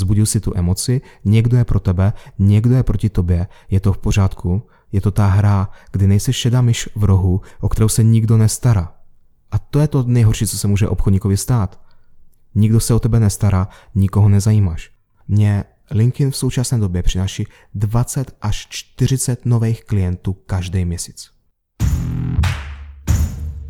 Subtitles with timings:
[0.00, 3.98] vzbudil si tu emoci, někdo je pro tebe, někdo je proti tobě, je to v
[3.98, 8.36] pořádku, je to ta hra, kdy nejsi šedá myš v rohu, o kterou se nikdo
[8.36, 8.92] nestará.
[9.50, 11.80] A to je to nejhorší, co se může obchodníkovi stát.
[12.54, 14.90] Nikdo se o tebe nestará, nikoho nezajímáš.
[15.28, 21.30] Mě LinkedIn v současné době přináší 20 až 40 nových klientů každý měsíc.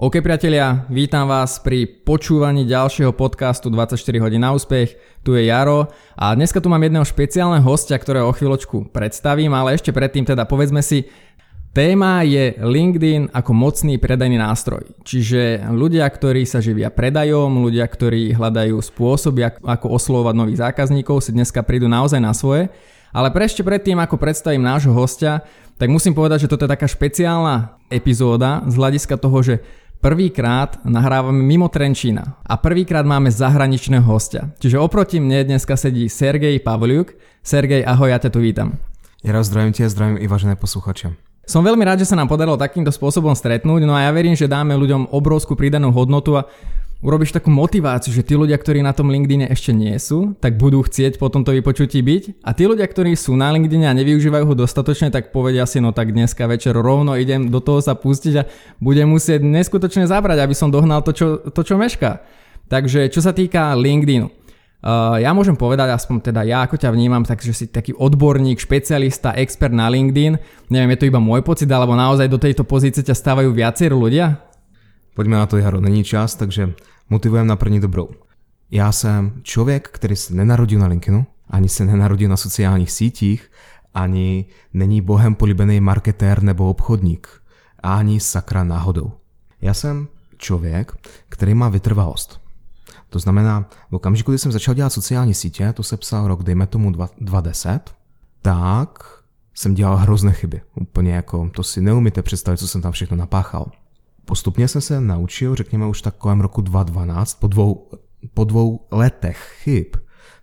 [0.00, 4.96] OK priatelia, vítam vás pri počúvaní ďalšieho podcastu 24 hodín na úspech.
[5.20, 9.76] Tu je Jaro a dneska tu mám jedného špeciálneho hostia, ktorého o chvíľočku predstavím, ale
[9.76, 11.04] ešte predtým teda povedzme si,
[11.76, 14.88] Téma je LinkedIn ako mocný predajný nástroj.
[15.04, 21.36] Čiže ľudia, ktorí sa živia predajom, ľudia, ktorí hľadajú spôsoby, ako oslovovať nových zákazníkov, si
[21.36, 22.72] dneska prídu naozaj na svoje.
[23.12, 25.44] Ale pre ešte predtým, ako predstavím nášho hostia,
[25.76, 29.54] tak musím povedať, že toto je taká špeciálna epizóda z hľadiska toho, že
[30.00, 34.48] prvýkrát nahrávame mimo Trenčína a prvýkrát máme zahraničného hostia.
[34.56, 37.12] Čiže oproti mne dneska sedí Sergej Pavliuk.
[37.44, 38.80] Sergej, ahoj, ja ťa tu vítam.
[39.24, 41.12] Jaro, zdravím tě zdravím i vážené posluchače.
[41.50, 44.46] Som veľmi rád, že sa nám podarilo takýmto spôsobom stretnúť, no a ja verím, že
[44.46, 46.46] dáme ľuďom obrovskú pridanú hodnotu a
[47.00, 50.84] urobíš takú motiváciu, že tí ľudia, ktorí na tom LinkedIne ešte nie sú, tak budú
[50.84, 54.54] chcieť po tomto vypočutí byť a tí ľudia, ktorí sú na LinkedIne a nevyužívajú ho
[54.54, 58.46] dostatočne, tak povedia si, no tak dneska večer rovno idem do toho sa pustiť a
[58.78, 62.20] budem musieť neskutočne zabrať, aby som dohnal to, čo, to, čo mešká.
[62.68, 64.40] Takže čo sa týka LinkedInu,
[64.80, 69.36] Uh, ja môžem povedať, aspoň teda ja ako ťa vnímam, takže si taký odborník, špecialista,
[69.36, 70.40] expert na LinkedIn.
[70.72, 74.40] Neviem, je to iba môj pocit, alebo naozaj do tejto pozície ťa stávajú viacerí ľudia?
[75.12, 76.72] Pojďme na to, Jaro, není čas, takže
[77.10, 78.08] motivujeme na první dobrou.
[78.70, 83.50] Já jsem člověk, který se nenarodil na LinkedInu, ani se nenarodil na sociálních sítích,
[83.94, 84.44] ani
[84.74, 87.28] není bohem políbený marketér nebo obchodník,
[87.82, 89.12] ani sakra náhodou.
[89.60, 92.40] Já jsem člověk, který má vytrvalost.
[93.08, 96.66] To znamená, v okamžiku, kdy jsem začal dělat sociální sítě, to se psal rok, dejme
[96.66, 97.80] tomu 2010,
[98.42, 99.20] tak
[99.54, 100.60] jsem dělal hrozné chyby.
[100.74, 103.66] Úplně jako, to si neumíte představit, co jsem tam všechno napáchal.
[104.30, 107.90] Postupně jsem se naučil, řekněme už tak kolem roku 2012, po dvou,
[108.34, 109.86] po dvou letech chyb,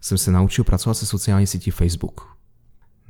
[0.02, 2.22] jsem se naučil pracovat se sociální sítí Facebook.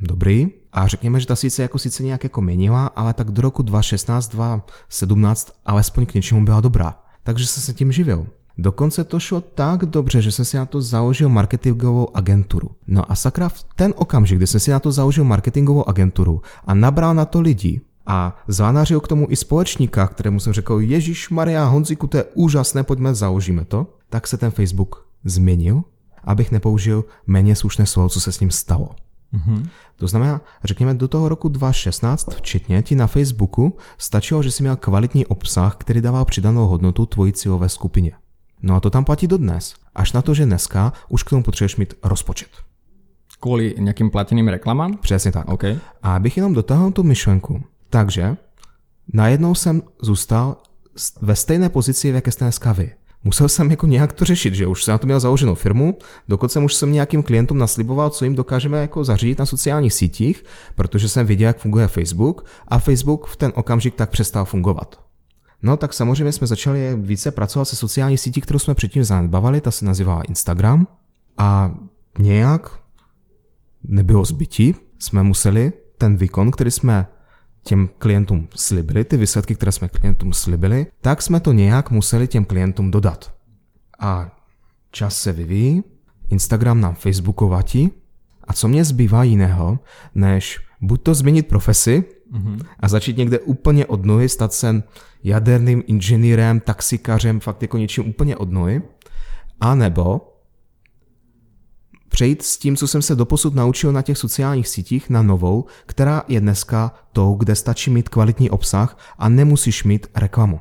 [0.01, 0.47] Dobrý.
[0.71, 4.29] A řekněme, že ta sice jako sice nějak jako měnila, ale tak do roku 2016,
[4.29, 6.99] 2017 alespoň k něčemu byla dobrá.
[7.23, 8.27] Takže jsem se tím živil.
[8.57, 12.69] Dokonce to šlo tak dobře, že jsem si na to založil marketingovou agenturu.
[12.87, 16.73] No a sakra v ten okamžik, kdy jsem si na to založil marketingovou agenturu a
[16.73, 21.65] nabral na to lidi a zvánařil k tomu i společníka, kterému jsem řekl, Ježíš Maria
[21.65, 25.83] Honziku, to je úžasné, pojďme, založíme to, tak se ten Facebook změnil,
[26.23, 28.89] abych nepoužil méně slušné slovo, co se s ním stalo.
[29.33, 29.69] Mm-hmm.
[29.95, 34.75] To znamená, řekněme do toho roku 2016 včetně ti na Facebooku stačilo, že si měl
[34.75, 38.11] kvalitní obsah, který dával přidanou hodnotu tvojí cílové skupině.
[38.61, 39.75] No a to tam platí dodnes.
[39.95, 42.49] Až na to, že dneska už k tomu potřebuješ mít rozpočet.
[43.37, 44.97] Kvôli nejakým plateným reklamám?
[44.97, 45.45] Přesně tak.
[45.45, 45.63] OK.
[46.01, 47.63] A abych jenom dotáhl tu myšlenku.
[47.89, 48.37] Takže
[49.13, 50.57] najednou jsem zůstal
[51.21, 52.91] ve stejné pozici, v jaké jste dneska vy.
[53.23, 55.97] Musel jsem jako nějak to řešit, že už jsem na to měl založenou firmu,
[56.27, 60.43] dokonce už jsem nějakým klientům nasliboval, co jim dokážeme jako zařídit na sociálních sítích,
[60.75, 64.99] protože jsem viděl, jak funguje Facebook a Facebook v ten okamžik tak přestal fungovat.
[65.61, 69.71] No tak samozřejmě jsme začali více pracovat se sociální sítí, kterou jsme předtím zanedbavali, ta
[69.71, 70.87] se nazývala Instagram
[71.37, 71.75] a
[72.19, 72.79] nějak
[73.83, 77.07] nebylo zbytí, jsme museli ten výkon, který jsme
[77.63, 82.45] těm klientům slibili, ty výsledky, které jsme klientům slibili, tak jsme to nějak museli těm
[82.45, 83.33] klientům dodat.
[83.99, 84.31] A
[84.91, 85.83] čas se vyvíjí,
[86.29, 87.91] Instagram nám Facebookovatí
[88.47, 89.79] a co mě zbývá jiného,
[90.15, 92.03] než buď to změnit profesi
[92.79, 94.83] a začít někde úplně od nuly, stát se
[95.23, 98.81] jaderným inženýrem, taxikařem, fakt jako něčím úplně od nuly,
[99.59, 100.36] anebo
[102.17, 106.23] přejít s tím, co jsem se doposud naučil na těch sociálních sítích, na novou, která
[106.27, 110.59] je dneska tou, kde stačí mít kvalitní obsah a nemusíš mít reklamu.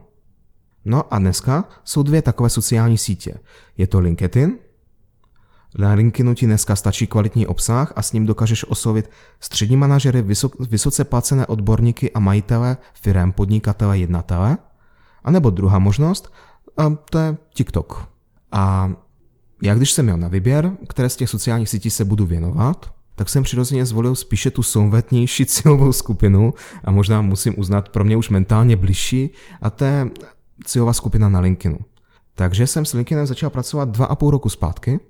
[0.84, 3.34] No a dneska jsou dvě takové sociální sítě.
[3.76, 4.58] Je to LinkedIn,
[5.78, 9.10] na LinkedInu ti dneska stačí kvalitní obsah a s ním dokážeš oslovit
[9.40, 10.24] střední manažery,
[10.60, 14.58] vysoce placené odborníky a majitele, firem, podnikatele, jednatele.
[15.24, 16.32] A nebo druhá možnost,
[17.10, 18.08] to je TikTok.
[18.52, 18.92] A
[19.62, 23.28] já když jsem měl na výběr, které z těch sociálních sítí se budu věnovat, tak
[23.28, 26.54] jsem přirozeně zvolil spíše tu souvetnější cílovou skupinu
[26.84, 29.30] a možná musím uznat pro mě už mentálně bližší
[29.62, 30.10] a to je
[30.64, 31.78] cílová skupina na LinkedInu.
[32.34, 35.00] Takže jsem s LinkedInem začal pracovat dva a půl roku zpátky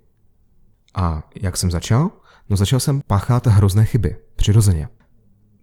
[0.94, 2.10] a jak jsem začal?
[2.50, 4.88] No začal jsem páchat hrozné chyby, přirozeně.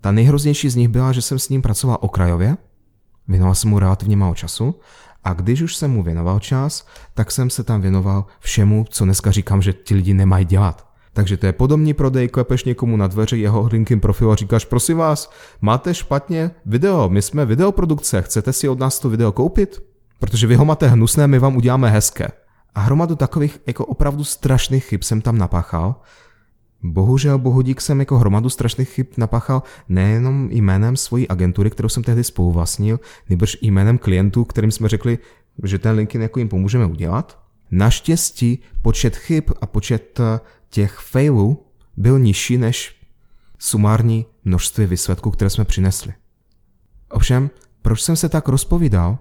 [0.02, 2.58] Ta nejhroznější z nich byla, že jsem s ním pracoval okrajově,
[3.28, 4.76] věnoval jsem mu relativně málo času
[5.24, 9.32] a když už jsem mu věnoval čas, tak jsem se tam věnoval všemu, co dneska
[9.32, 10.88] říkám, že ti lidi nemají dělat.
[11.14, 14.98] Takže to je podobný prodej, klepeš někomu na dveře jeho LinkedIn profilu a říkáš, prosím
[14.98, 15.32] vás,
[15.62, 19.84] máte špatně video, my jsme videoprodukce, chcete si od nás to video koupit?
[20.20, 22.28] Protože vy ho máte hnusné, my vám uděláme hezké.
[22.76, 25.96] A hromadu takových jako opravdu strašných chyb jsem tam napáchal.
[26.84, 32.24] Bohužel, bohudík jsem jako hromadu strašných chyb napáchal nejenom jménem svojí agentury, kterou jsem tehdy
[32.24, 33.00] spoluvlastnil,
[33.30, 35.20] nebož jménem klientů, kterým jsme řekli,
[35.64, 37.40] že ten LinkedIn jako jim pomůžeme udělat.
[37.72, 40.40] Naštěstí počet chyb a počet eh,
[40.70, 41.66] těch failů
[41.98, 42.96] byl nižší než
[43.60, 46.14] sumární množství výsledků, které jsme přinesli.
[47.10, 47.50] Ovšem,
[47.82, 49.18] proč jsem se tak rozpovídal?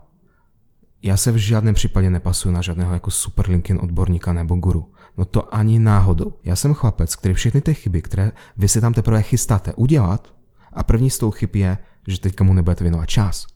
[1.02, 4.92] Já se v žádném případě nepasuju na žádného jako super LinkedIn odborníka nebo guru.
[5.16, 6.32] No to ani náhodou.
[6.44, 10.32] Já jsem chlapec, který všechny ty chyby, které vy si tam teprve chystáte udělat,
[10.72, 11.78] a první z tou chyb je,
[12.08, 13.46] že teďka mu nebudete věnovat čas.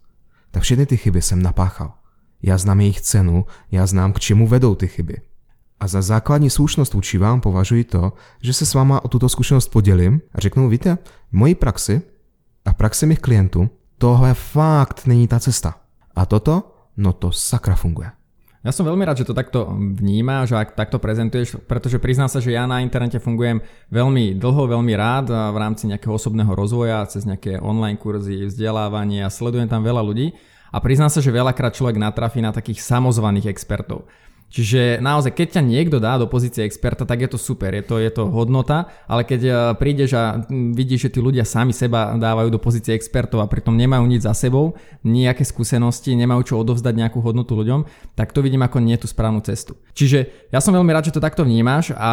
[0.51, 1.93] Tak všechny ty chyby jsem napáchal.
[2.43, 5.17] Já znám jejich cenu, já znám, k čemu vedou ty chyby.
[5.81, 8.13] A za základní slušnost vůči vám považuji to,
[8.43, 10.99] že se s váma o tuto zkušenost podělím a řeknu, víte,
[11.31, 12.03] v mojí praxi
[12.65, 15.75] a v praxi mých klientů tohle fakt není ta cesta.
[16.17, 18.11] A toto, no to sakra funguje.
[18.67, 22.51] Ja som veľmi rád, že to takto vnímáš a takto prezentuješ, pretože priznám sa, že
[22.51, 23.63] ja na internete fungujem
[23.95, 29.31] veľmi dlho, veľmi rád v rámci nejakého osobného rozvoja, cez nejaké online kurzy, vzdelávanie a
[29.31, 30.35] sledujem tam veľa ľudí.
[30.75, 34.11] A priznám sa, že veľakrát človek natrafí na takých samozvaných expertov.
[34.47, 37.99] Čiže naozaj, keď ťa niekto dá do pozície experta, tak je to super, je to,
[37.99, 42.55] je to hodnota, ale keď eh, prídeš a vidíš, že tí ľudia sami seba dávajú
[42.55, 47.19] do pozície expertov a pritom nemajú nič za sebou, nejaké skúsenosti, nemajú čo odovzdať nejakú
[47.21, 47.85] hodnotu ľuďom,
[48.15, 49.75] tak to vidím ako nie tú správnu cestu.
[49.99, 52.11] Čiže ja som veľmi rád, že to takto vnímaš a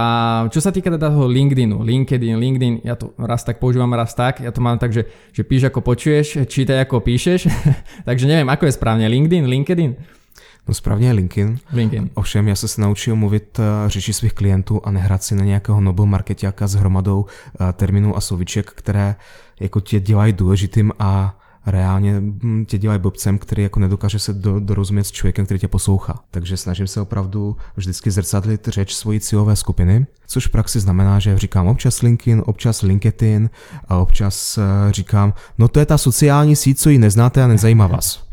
[0.49, 4.41] čo sa týka teda toho LinkedInu, LinkedIn, LinkedIn, ja to raz tak používam, raz tak,
[4.41, 7.47] ja to mám tak, že, že píš ako počuješ, čítaj ako píšeš,
[8.09, 10.22] takže neviem, ako je správne, LinkedIn, LinkedIn?
[10.67, 11.59] No správně je LinkedIn.
[11.73, 12.09] LinkedIn.
[12.13, 15.81] Ovšem já jsem se naučil mluvit eh, řeči svých klientů a nehrát si na nějakého
[15.81, 19.15] Nobel marketiáka s hromadou eh, termínů a slovíček, které
[19.59, 24.59] jako tě dělají důležitým a reálně hm, tě dělají blbcem, který jako nedokáže se do,
[24.59, 26.19] dorozumět s člověkem, který tě poslouchá.
[26.31, 31.37] Takže snažím se opravdu vždycky zrcadlit řeč svojí cílové skupiny, což v praxi znamená, že
[31.37, 33.49] říkám občas LinkedIn, občas LinkedIn
[33.87, 37.87] a občas eh, říkám, no to je ta sociální síť, co ji neznáte a nezajímá
[37.87, 38.32] vás.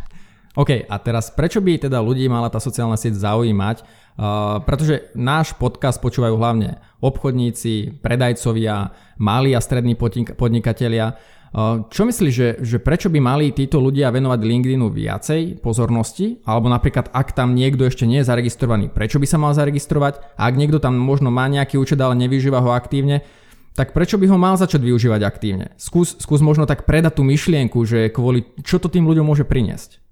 [0.58, 3.86] OK, a teraz prečo by teda ľudí mala tá sociálna sieť zaujímať?
[4.18, 8.90] Uh, pretože náš podcast počúvajú hlavne obchodníci, predajcovia,
[9.22, 9.94] malí a strední
[10.34, 11.14] podnikatelia.
[11.54, 16.42] Uh, čo myslíš, že, že prečo by mali títo ľudia venovať LinkedInu viacej pozornosti?
[16.42, 20.34] Alebo napríklad, ak tam niekto ešte nie je zaregistrovaný, prečo by sa mal zaregistrovať?
[20.34, 23.22] Ak niekto tam možno má nejaký účet, ale nevyužíva ho aktívne,
[23.78, 25.70] tak prečo by ho mal začať využívať aktívne?
[25.78, 30.09] Skús, skús možno tak predať tú myšlienku, že kvôli čo to tým ľuďom môže priniesť.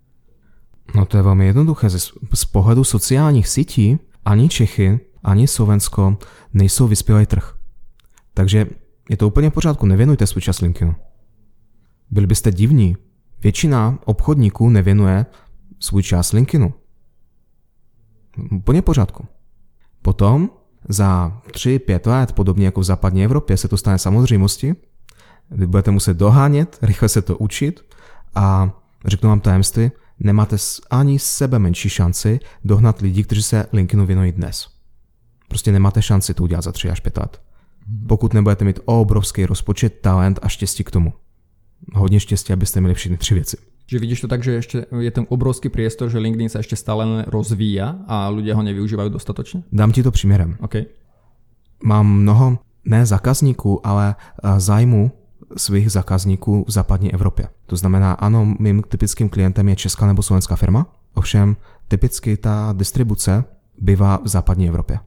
[0.94, 1.90] No to je velmi jednoduché.
[2.34, 6.18] Z, pohledu sociálních sítí ani Čechy, ani Slovensko
[6.52, 7.54] nejsou vyspělý trh.
[8.34, 8.66] Takže
[9.10, 10.94] je to úplně v pořádku, nevěnujte svůj čas LinkedInu.
[12.10, 12.96] Byli byste divní.
[13.42, 15.26] Většina obchodníků nevěnuje
[15.80, 16.74] svůj čas LinkedInu.
[18.52, 19.26] Úplně v pořádku.
[20.02, 20.50] Potom
[20.88, 24.74] za 3-5 let, podobně jako v západní Evropě, se to stane samozřejmosti.
[25.50, 27.80] Vy budete muset dohánět, rychle se to učit
[28.34, 28.70] a
[29.06, 30.56] řeknu vám tajemství, nemáte
[30.90, 34.68] ani sebe menší šanci dohnat lidi, kteří se LinkedInu věnují dnes.
[35.48, 37.42] Prostě nemáte šanci to udělat za 3 až 5 let.
[38.08, 41.12] Pokud nebudete mít obrovský rozpočet, talent a štěstí k tomu.
[41.94, 43.56] Hodně štěstí, abyste měli všechny tři věci.
[43.86, 47.24] Že vidíš to tak, že ještě je ten obrovský priestor, že LinkedIn se ještě stále
[47.28, 49.62] rozvíja a lidé ho nevyužívají dostatečně?
[49.72, 50.56] Dám ti to příměrem.
[50.60, 50.84] Okay.
[51.84, 54.14] Mám mnoho ne zákazníků, ale
[54.56, 55.12] zájmu
[55.56, 57.48] svých zákazníků v západní Evropě.
[57.66, 61.56] To znamená, ano, mým typickým klientem je česká nebo slovenská firma, ovšem
[61.88, 63.44] typicky ta distribuce
[63.80, 64.98] bývá v západní Evropě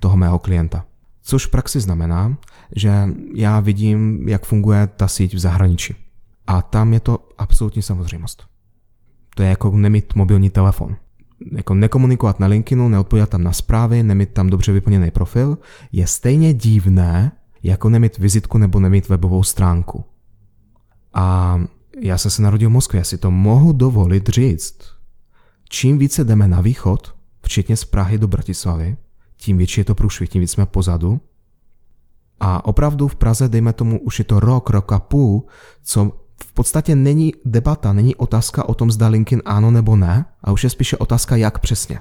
[0.00, 0.84] toho mého klienta.
[1.22, 2.36] Což v praxi znamená,
[2.76, 5.94] že já vidím, jak funguje ta síť v zahraničí.
[6.46, 8.44] A tam je to absolutní samozřejmost.
[9.34, 10.96] To je jako nemít mobilní telefon.
[11.52, 15.58] Jako nekomunikovat na LinkedInu, neodpovědět tam na zprávy, nemít tam dobře vyplněný profil,
[15.92, 17.32] je stejně divné,
[17.66, 20.04] jako nemít vizitku nebo nemít webovou stránku.
[21.14, 21.58] A
[22.00, 24.78] já jsem se narodil v Moskvě, já si to mohu dovolit říct.
[25.68, 28.96] Čím více jdeme na východ, včetně z Prahy do Bratislavy,
[29.36, 31.20] tím větší je to průšvih, tím víc jsme pozadu.
[32.40, 35.44] A opravdu v Praze, dejme tomu, už je to rok, rok a půl,
[35.82, 36.12] co
[36.44, 40.64] v podstatě není debata, není otázka o tom, zda LinkedIn ano nebo ne, a už
[40.64, 42.00] je spíše otázka, jak přesně.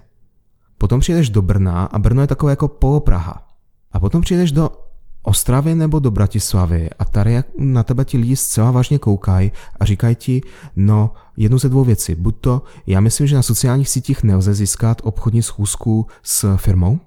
[0.78, 3.48] Potom přijdeš do Brna a Brno je takové jako polopraha.
[3.92, 4.85] A potom přijdeš do
[5.26, 10.16] Ostravy nebo do Bratislavy a tady na tebe ti lidi zcela vážně koukají a říkají
[10.16, 10.42] ti,
[10.76, 12.16] no jednu ze dvou věcí.
[12.16, 17.00] Buď to, já myslím, že na sociálních sítích nelze získat obchodní schůzku s firmou,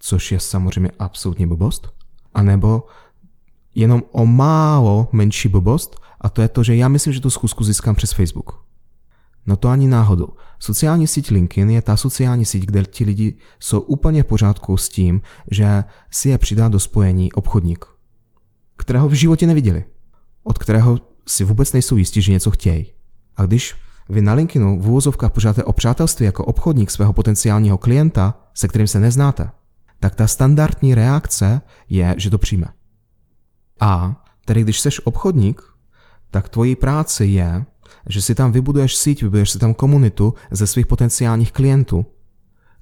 [0.00, 1.88] což je samozřejmě absolutní blbost,
[2.34, 2.86] anebo
[3.74, 7.64] jenom o málo menší blbost a to je to, že já myslím, že tu schůzku
[7.64, 8.63] získám přes Facebook.
[9.46, 10.28] No to ani náhodou.
[10.58, 14.88] Sociální síť LinkedIn je ta sociální síť, kde ti lidi jsou úplně v pořádku s
[14.88, 17.84] tím, že si je přidá do spojení obchodník,
[18.76, 19.84] kterého v životě neviděli,
[20.42, 22.92] od kterého si vůbec nejsou jistí, že něco chtějí.
[23.36, 23.74] A když
[24.08, 28.86] vy na LinkedInu v úvozovkách požádáte o přátelství jako obchodník svého potenciálního klienta, se kterým
[28.86, 29.50] se neznáte,
[30.00, 32.66] tak ta standardní reakce je, že to přijme.
[33.80, 35.62] A tedy když jsi obchodník,
[36.30, 37.64] tak tvojí práce je
[38.08, 42.06] že si tam vybuduješ síť, vybuduješ si tam komunitu ze svých potenciálních klientů,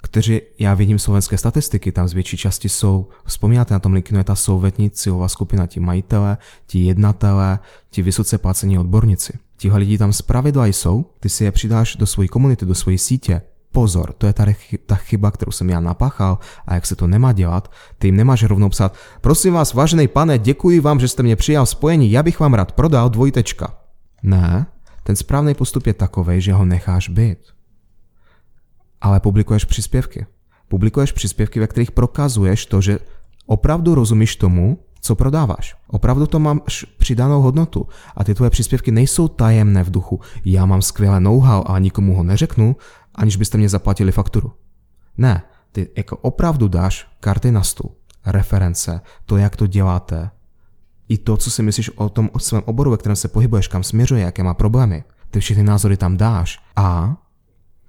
[0.03, 4.25] kteří, já vidím slovenské statistiky, tam z větší části jsou, vzpomínáte na tom LinkedInu, je
[4.25, 6.37] ta souvetní cílová skupina, ti majitele,
[6.67, 7.59] ti jednatele,
[7.91, 9.33] ti vysoce placení odborníci.
[9.57, 13.43] Tihle lidi tam zpravidla jsou, ty si je přidáš do své komunity, do své sítě,
[13.73, 14.33] pozor, to je
[14.87, 18.43] ta chyba, kterou jsem já napáchal a jak se to nemá dělat, ty jim nemáš
[18.43, 22.41] rovnou psát, prosím vás, vážený pane, děkuji vám, že jste mě přijal spojení, já bych
[22.41, 23.75] vám rád prodal dvojtečka.
[24.23, 24.67] Ne,
[25.03, 27.39] ten správný postup je takový, že ho necháš být.
[29.01, 30.27] Ale publikuješ příspěvky.
[30.69, 32.99] Publikuješ příspěvky, ve kterých prokazuješ to, že
[33.47, 35.77] opravdu rozumíš tomu, co prodáváš.
[35.87, 37.87] Opravdu to máš přidanou hodnotu.
[38.17, 40.21] A ty tvoje příspěvky nejsou tajemné v duchu.
[40.45, 42.77] Já mám skvělé know-how a nikomu ho neřeknu,
[43.15, 44.53] aniž byste mě zaplatili fakturu.
[45.19, 45.43] Ne,
[45.73, 47.91] ty jako opravdu dáš karty na stůl,
[48.27, 50.31] reference, to, jak to děláte,
[51.13, 53.83] i to, co si myslíš o tom o svém oboru, ve kterém se pohybuješ, kam
[53.83, 55.05] směřuje, jaké má problémy.
[55.31, 56.59] Ty všechny názory tam dáš.
[56.77, 57.17] A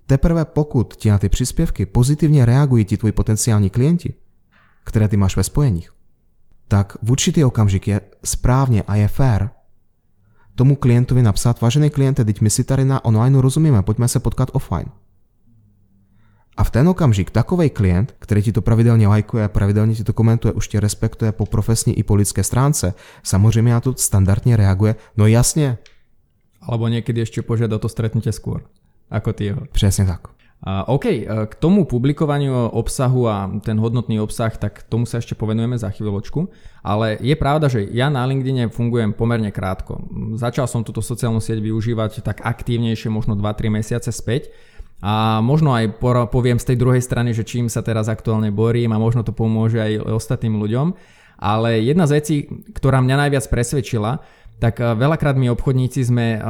[0.06, 4.13] teprve pokud ti na ty příspěvky pozitivně reagují ti tvoji potenciální klienti,
[4.84, 5.92] které ty máš ve spojeních,
[6.68, 9.50] tak v určitý okamžik je správně a je fair
[10.56, 14.50] tomu klientovi napsat, vážený kliente, teď my si tady na online rozumíme, pojďme se potkat
[14.53, 14.86] offline.
[16.57, 20.51] A v ten okamžik takový klient, který ti to pravidelně lajkuje, pravidelně ti to komentuje,
[20.51, 22.93] už tě respektuje po profesní i po lidské stránce,
[23.24, 25.77] samozřejmě na to standardně reaguje, no jasně.
[26.62, 28.63] Alebo někdy ještě požiada to stretnutie skôr,
[29.12, 29.62] ako ty jeho.
[29.72, 30.33] Přesně tak.
[30.88, 35.75] OK, e, k tomu publikovaniu obsahu a ten hodnotný obsah, tak tomu sa ešte povenujeme
[35.75, 36.48] za chvíľočku,
[36.79, 40.07] ale je pravda, že ja na LinkedIne fungujem pomerne krátko.
[40.39, 44.55] Začal som túto sociálnu sieť využívať tak aktívnejšie, možno 2-3 mesiace späť,
[45.03, 46.00] a možno aj
[46.31, 49.75] poviem z tej druhej strany, že čím sa teraz aktuálne borím a možno to pomôže
[49.75, 50.95] aj ostatným ľuďom.
[51.43, 54.24] Ale jedna z vecí, ktorá mňa najviac presvedčila,
[54.63, 56.43] tak eh, veľakrát my obchodníci sme, eh,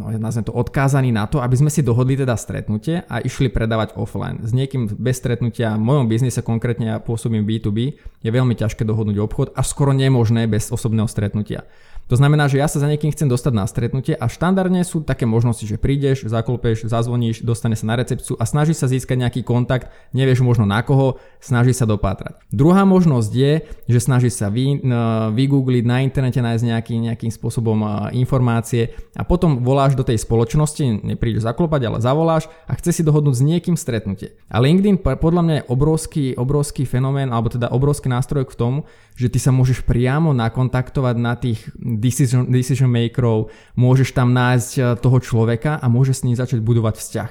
[0.00, 3.92] no, nazvem to, odkázaní na to, aby sme si dohodli teda stretnutie a išli predávať
[4.00, 4.40] offline.
[4.40, 9.20] S niekým bez stretnutia, v mojom biznise konkrétne ja pôsobím B2B, je veľmi ťažké dohodnúť
[9.20, 11.68] obchod a skoro nemožné bez osobného stretnutia.
[12.12, 15.24] To znamená, že ja sa za niekým chcem dostať na stretnutie a štandardne sú také
[15.24, 19.88] možnosti, že prídeš, zaklopeš, zazvoníš, dostane sa na recepciu a snaží sa získať nejaký kontakt,
[20.12, 22.36] nevieš možno na koho, snaží sa dopátrať.
[22.52, 23.52] Druhá možnosť je,
[23.88, 24.84] že snaží sa vy,
[25.32, 27.80] vygoogliť na internete, nájsť nejaký, nejakým spôsobom
[28.12, 33.40] informácie a potom voláš do tej spoločnosti, neprídeš zaklopať, ale zavoláš a chce si dohodnúť
[33.40, 34.36] s niekým stretnutie.
[34.52, 38.84] A LinkedIn podľa mňa je obrovský, obrovský fenomén, alebo teda obrovský nástroj k tomu,
[39.16, 44.84] že ty sa môžeš priamo nakontaktovať na tých decision, decision makerov, môžeš tam nájsť eh,
[44.98, 47.30] toho človeka a môžeš s ním začať budovať vzťah.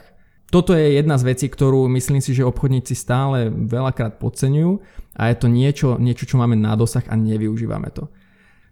[0.51, 4.71] Toto je jedna z vecí, ktorú myslím si, že obchodníci stále veľakrát podceňujú
[5.15, 8.11] a je to niečo, niečo, čo máme na dosah a nevyužívame to.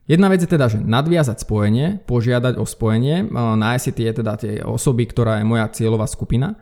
[0.03, 4.33] Jedna vec je teda, že nadviazať spojenie, požiadať o spojenie, eh, nájsť si tie, teda
[4.39, 6.55] tie osoby, ktorá je moja cieľová skupina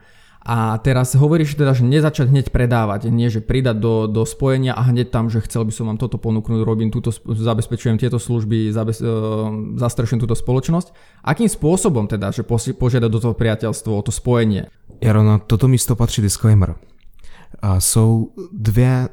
[0.47, 4.87] a teraz hovoríš teda, že nezačať hneď predávať, nie že pridať do, do spojenia a
[4.87, 9.03] hneď tam, že chcel by som vám toto ponúknuť, robím túto, zabezpečujem tieto služby, zabez,
[9.03, 11.19] uh, zastrešujem túto spoločnosť.
[11.27, 14.71] Akým spôsobom teda, že požiadať do toho priateľstvo, to spojenie?
[15.03, 16.79] Jaro, na toto místo patří disclaimer.
[17.59, 19.09] A jsou dvě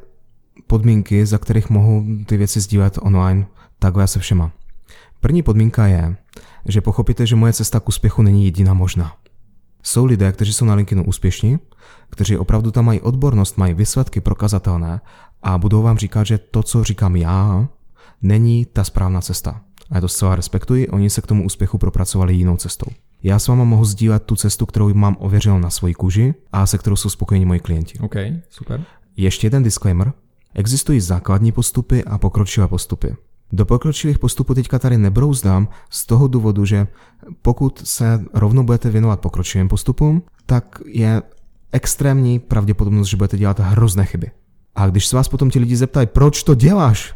[0.66, 3.46] podmínky, za kterých mohu ty věci sdílet online
[3.78, 4.52] takhle se všema.
[5.20, 6.16] První podmínka je,
[6.66, 9.23] že pochopíte, že moje cesta k úspěchu není jediná možná.
[9.86, 11.58] Jsou lidé, kteří jsou na LinkedInu úspěšní,
[12.10, 15.00] kteří opravdu tam mají odbornost, mají výsledky prokazatelné
[15.42, 17.68] a budou vám říkat, že to, co říkám já,
[18.22, 19.60] není ta správná cesta.
[19.90, 22.86] A já to zcela respektuji, oni se k tomu úspěchu propracovali jinou cestou.
[23.22, 26.78] Já s váma mohu sdílet tu cestu, kterou mám ověřil na svoji kůži a se
[26.78, 27.98] kterou jsou spokojení moji klienti.
[27.98, 28.14] OK,
[28.50, 28.84] super.
[29.16, 30.12] Ještě jeden disclaimer.
[30.54, 33.16] Existují základní postupy a pokročilé postupy.
[33.54, 36.86] Do pokročilých postupů teďka tady nebrouzdám z toho důvodu, že
[37.42, 41.22] pokud se rovnou budete věnovat pokročilým postupům, tak je
[41.72, 44.30] extrémní pravděpodobnost, že budete dělat hrozné chyby.
[44.74, 47.14] A když se vás potom ti lidi zeptají, proč to děláš?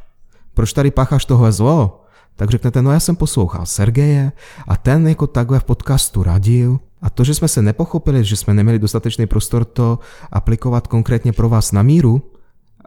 [0.54, 2.04] Proč tady pácháš tohle zlo?
[2.36, 4.32] Tak řeknete, no já jsem poslouchal Sergeje
[4.68, 8.54] a ten jako takhle v podcastu radil a to, že jsme se nepochopili, že jsme
[8.54, 9.98] neměli dostatečný prostor to
[10.32, 12.22] aplikovat konkrétně pro vás na míru,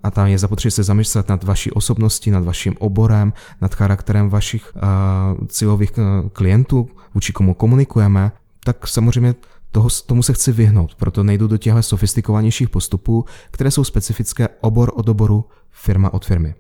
[0.04, 4.72] a tam je zapotřebí se zamyslet nad vaší osobností, nad vaším oborem, nad charakterem vašich
[4.76, 8.32] uh, cílových uh, klientů, vůči komu komunikujeme,
[8.64, 9.36] tak samozřejmě
[9.72, 14.92] toho, tomu se chci vyhnout, proto nejdu do těchto sofistikovanějších postupů, které jsou specifické obor
[14.96, 16.56] od oboru, firma od firmy.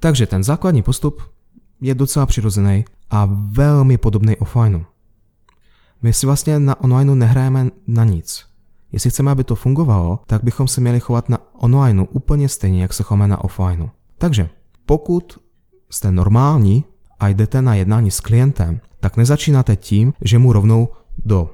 [0.00, 1.22] Takže ten základní postup
[1.80, 4.80] je docela přirozený a velmi podobný offlineu.
[6.02, 8.49] My si vlastně na onlineu nehrajeme na nic.
[8.92, 12.92] Jestli chceme, aby to fungovalo, tak bychom se měli chovat na onlineu úplně stejně, jak
[12.92, 13.86] se chováme na offlineu.
[14.18, 14.48] Takže
[14.86, 15.38] pokud
[15.90, 16.84] jste normální
[17.20, 20.88] a jdete na jednání s klientem, tak nezačínáte tím, že mu rovnou
[21.24, 21.50] do,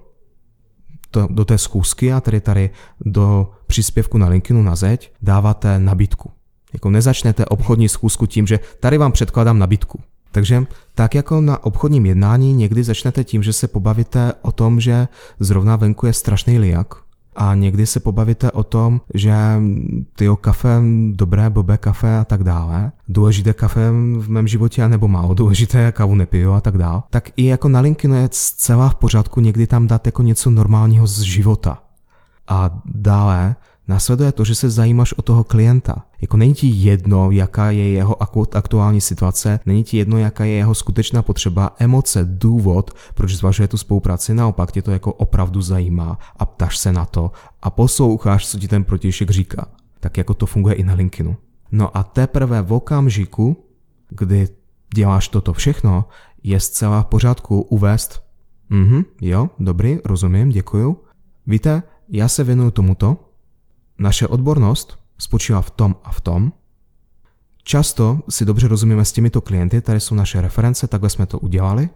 [1.10, 6.30] to, do té schůzky a tedy tady do příspěvku na LinkedInu na zeď dáváte nabídku.
[6.72, 10.00] Jako nezačnete obchodní schůzku tím, že tady vám předkládám nabídku.
[10.32, 15.08] Takže tak jako na obchodním jednání někdy začnete tím, že se pobavíte o tom, že
[15.40, 16.94] zrovna venku je strašný liak,
[17.36, 19.34] a někdy se pobavíte o tom, že
[20.16, 20.68] ty kafe,
[21.10, 26.14] dobré, blbé kafe a tak dále, důležité kafe v mém životě, nebo málo důležité, kávu
[26.14, 29.86] nepiju a tak dále, tak i jako na LinkedInu je zcela v pořádku někdy tam
[29.86, 31.78] dát jako něco normálního z života.
[32.48, 33.56] A dále
[33.88, 36.04] Následuje to, že se zajímáš o toho klienta.
[36.20, 40.74] Jako není ti jedno, jaká je jeho aktuální situace, není ti jedno, jaká je jeho
[40.74, 46.46] skutečná potřeba, emoce, důvod, proč zvažuje tu spolupráci, naopak tě to jako opravdu zajímá a
[46.46, 49.66] ptáš se na to a posloucháš, co ti ten protějšek říká.
[50.00, 51.36] Tak jako to funguje i na LinkedInu.
[51.72, 53.64] No a teprve v okamžiku,
[54.08, 54.48] kdy
[54.94, 56.04] děláš toto všechno,
[56.42, 58.22] je zcela v pořádku uvést,
[58.70, 60.96] mhm, jo, dobrý, rozumím, děkuju.
[61.46, 63.16] Víte, já se věnuju tomuto,
[63.98, 66.52] naše odbornost spočívá v tom a v tom.
[67.62, 71.88] Často si dobře rozumíme s těmito klienty, tady jsou naše reference, takhle jsme to udělali.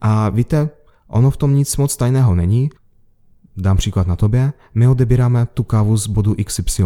[0.00, 0.70] A víte,
[1.08, 2.70] ono v tom nic moc tajného není.
[3.56, 6.84] Dám příklad na tobě, my odebíráme tu kávu z bodu XY.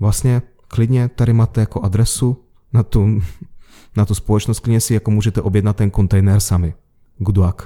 [0.00, 3.22] Vlastně klidně tady máte jako adresu na tu,
[3.96, 6.74] na tu společnost, klidně si jako můžete objednat ten kontejner sami.
[7.18, 7.62] Good luck.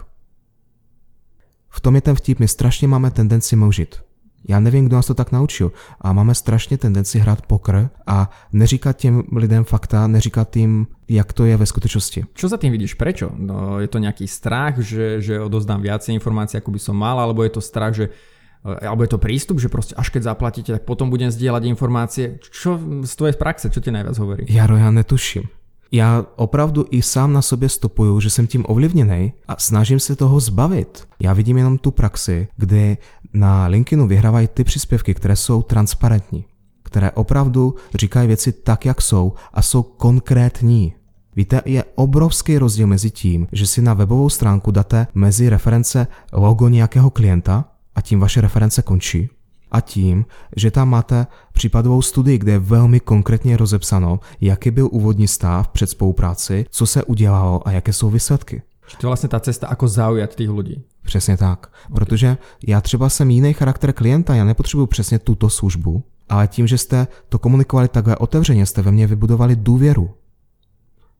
[1.68, 4.07] V tom je ten vtip, my strašně máme tendenci mlžit.
[4.48, 5.72] Já nevím, kdo nás to tak naučil.
[6.00, 11.44] A máme strašně tendenci hrát pokr a neříkat těm lidem fakta, neříkat jim, jak to
[11.44, 12.24] je ve skutečnosti.
[12.34, 12.94] Čo za tým vidíš?
[12.94, 13.30] Prečo?
[13.36, 17.44] No, je to nějaký strach, že, že odozdám viacej informácií, ako by som mal, alebo
[17.44, 20.82] je to strach, že eh, alebo je to prístup, že prostě až keď zaplatíte, tak
[20.82, 22.38] potom budem sdílet informácie.
[22.40, 24.44] Čo z tvojej praxe, čo ti najviac hovorí?
[24.48, 25.57] Jaro, já netuším.
[25.92, 30.40] Já opravdu i sám na sobě stopuju, že jsem tím ovlivněný a snažím se toho
[30.40, 31.08] zbavit.
[31.20, 32.96] Já vidím jenom tu praxi, kdy
[33.32, 36.44] na LinkedInu vyhrávají ty příspěvky, které jsou transparentní,
[36.82, 40.94] které opravdu říkají věci tak, jak jsou a jsou konkrétní.
[41.36, 46.68] Víte, je obrovský rozdíl mezi tím, že si na webovou stránku dáte mezi reference logo
[46.68, 49.28] nějakého klienta a tím vaše reference končí
[49.70, 50.24] a tím,
[50.56, 55.90] že tam máte případovou studii, kde je velmi konkrétně rozepsáno, jaký byl úvodní stav před
[55.90, 58.62] spolupráci, co se udělalo a jaké jsou výsledky.
[59.00, 60.82] to je vlastně ta cesta, jako zaujat těch lidí.
[61.02, 61.66] Přesně tak.
[61.66, 61.94] Okay.
[61.94, 66.78] Protože já třeba jsem jiný charakter klienta, já nepotřebuju přesně tuto službu, ale tím, že
[66.78, 70.10] jste to komunikovali takhle otevřeně, jste ve mně vybudovali důvěru.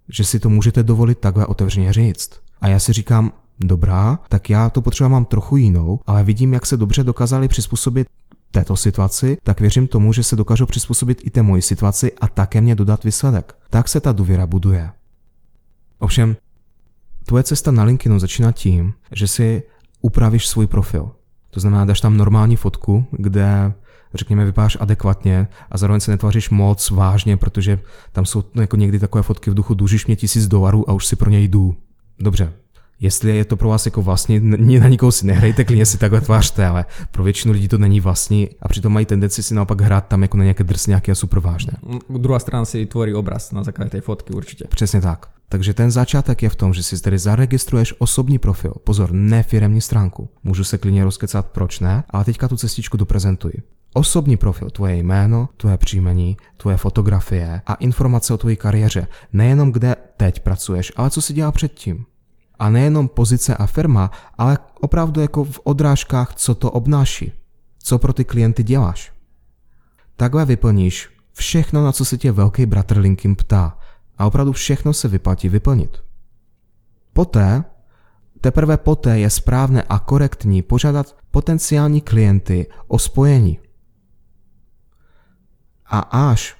[0.08, 2.30] Že si to můžete dovolit takhle otevřeně říct.
[2.60, 6.66] A já si říkám, dobrá, tak já to potřeba mám trochu jinou, ale vidím, jak
[6.66, 8.06] se dobře dokázali přizpůsobit
[8.50, 12.60] této situaci, tak věřím tomu, že se dokážu přizpůsobit i té mojí situaci a také
[12.60, 13.56] mě dodat výsledek.
[13.70, 14.90] Tak se ta důvěra buduje.
[15.98, 16.36] Ovšem,
[17.24, 19.62] tvoje cesta na LinkedInu začíná tím, že si
[20.00, 21.10] upravíš svůj profil.
[21.50, 23.72] To znamená, dáš tam normální fotku, kde
[24.14, 27.80] řekněme, vypadáš adekvatně a zároveň se netváříš moc vážně, protože
[28.12, 31.16] tam jsou jako někdy takové fotky v duchu, dlužíš mě tisíc dolarů a už si
[31.16, 31.76] pro něj jdu.
[32.18, 32.52] Dobře,
[33.00, 34.40] Jestli je to pro vás jako vlastní,
[34.80, 38.48] na nikoho si nehrajte, klidně si takhle tvářte, ale pro většinu lidí to není vlastní
[38.62, 41.72] a přitom mají tendenci si naopak hrát tam jako na nějaké drsňáky a super vážné.
[42.08, 44.64] Druhá strana si tvoří obraz na základě té fotky určitě.
[44.68, 45.26] Přesně tak.
[45.48, 48.72] Takže ten začátek je v tom, že si tady zaregistruješ osobní profil.
[48.84, 50.28] Pozor, ne firemní stránku.
[50.44, 53.54] Můžu se klidně rozkecat, proč ne, ale teďka tu cestičku doprezentuji.
[53.94, 59.06] Osobní profil, tvoje jméno, tvoje příjmení, tvoje fotografie a informace o tvojí kariéře.
[59.32, 62.04] Nejenom kde teď pracuješ, ale co si dělal předtím.
[62.58, 67.32] A nejenom pozice a firma, ale opravdu jako v odrážkách, co to obnáší.
[67.78, 69.12] Co pro ty klienty děláš.
[70.16, 73.78] takhle vyplníš všechno, na co se tě velký bratr Linkin ptá.
[74.18, 76.02] A opravdu všechno se vyplatí vyplnit.
[77.12, 77.64] Poté,
[78.40, 83.58] teprve poté je správné a korektní požádat potenciální klienty o spojení.
[85.86, 86.56] A až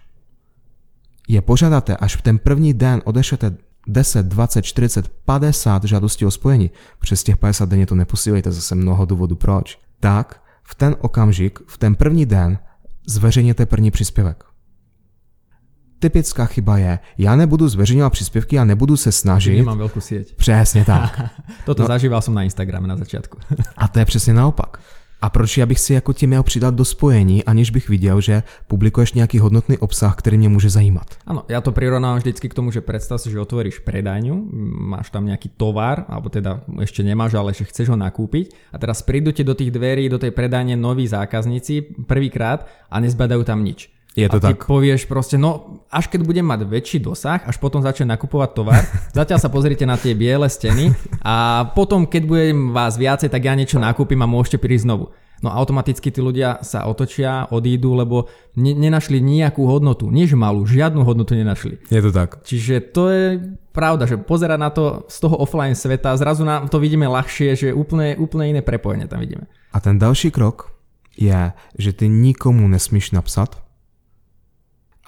[1.28, 3.56] je požádáte, až v ten první den odešlete
[3.88, 9.04] 10, 20, 40, 50 žádostí o spojení, přes těch 50 denně to neposílejte, zase mnoho
[9.04, 12.58] důvodů proč, tak v ten okamžik, v ten první den
[13.06, 14.44] zveřejněte první příspěvek.
[15.98, 19.56] Typická chyba je, já nebudu zveřejňovat příspěvky a nebudu se snažit.
[19.56, 20.34] Nemám velkou sieť.
[20.34, 21.20] Přesně tak.
[21.66, 21.86] Toto no.
[21.88, 23.38] zažíval jsem na Instagrame na začátku.
[23.76, 24.80] a to je přesně naopak.
[25.22, 28.42] A proč já bych si jako tě měl přidat do spojení, aniž bych viděl, že
[28.66, 31.06] publikuješ nějaký hodnotný obsah, který mě může zajímat?
[31.26, 35.26] Ano, já to prirovnám vždycky k tomu, že představ si, že otvoríš predajňu, máš tam
[35.26, 39.44] nějaký tovar, alebo teda ještě nemáš, ale že chceš ho nakúpiť a teraz prídu ti
[39.44, 43.97] do tých dverí, do tej predajne noví zákazníci prvýkrát a nezbadajú tam nič.
[44.18, 44.66] Je to a tak.
[44.66, 48.82] povieš proste, no až keď budem mať väčší dosah, až potom začne nakupovať tovar,
[49.18, 50.90] zatiaľ sa pozrite na tie biele steny
[51.22, 55.14] a potom keď budem vás viacej, tak ja niečo nakúpim a môžete prísť znovu.
[55.38, 58.26] No automaticky tí ľudia sa otočia, odídu, lebo
[58.58, 61.78] ne, nenašli nejakú hodnotu, niž malú, žiadnu hodnotu nenašli.
[61.86, 62.42] Je to tak.
[62.42, 63.24] Čiže to je
[63.70, 67.68] pravda, že pozerať na to z toho offline sveta, zrazu nám to vidíme ľahšie, že
[67.70, 69.46] úplne, úplne iné prepojenie tam vidíme.
[69.70, 70.74] A ten další krok
[71.14, 73.62] je, že ty nikomu nesmíš napsat,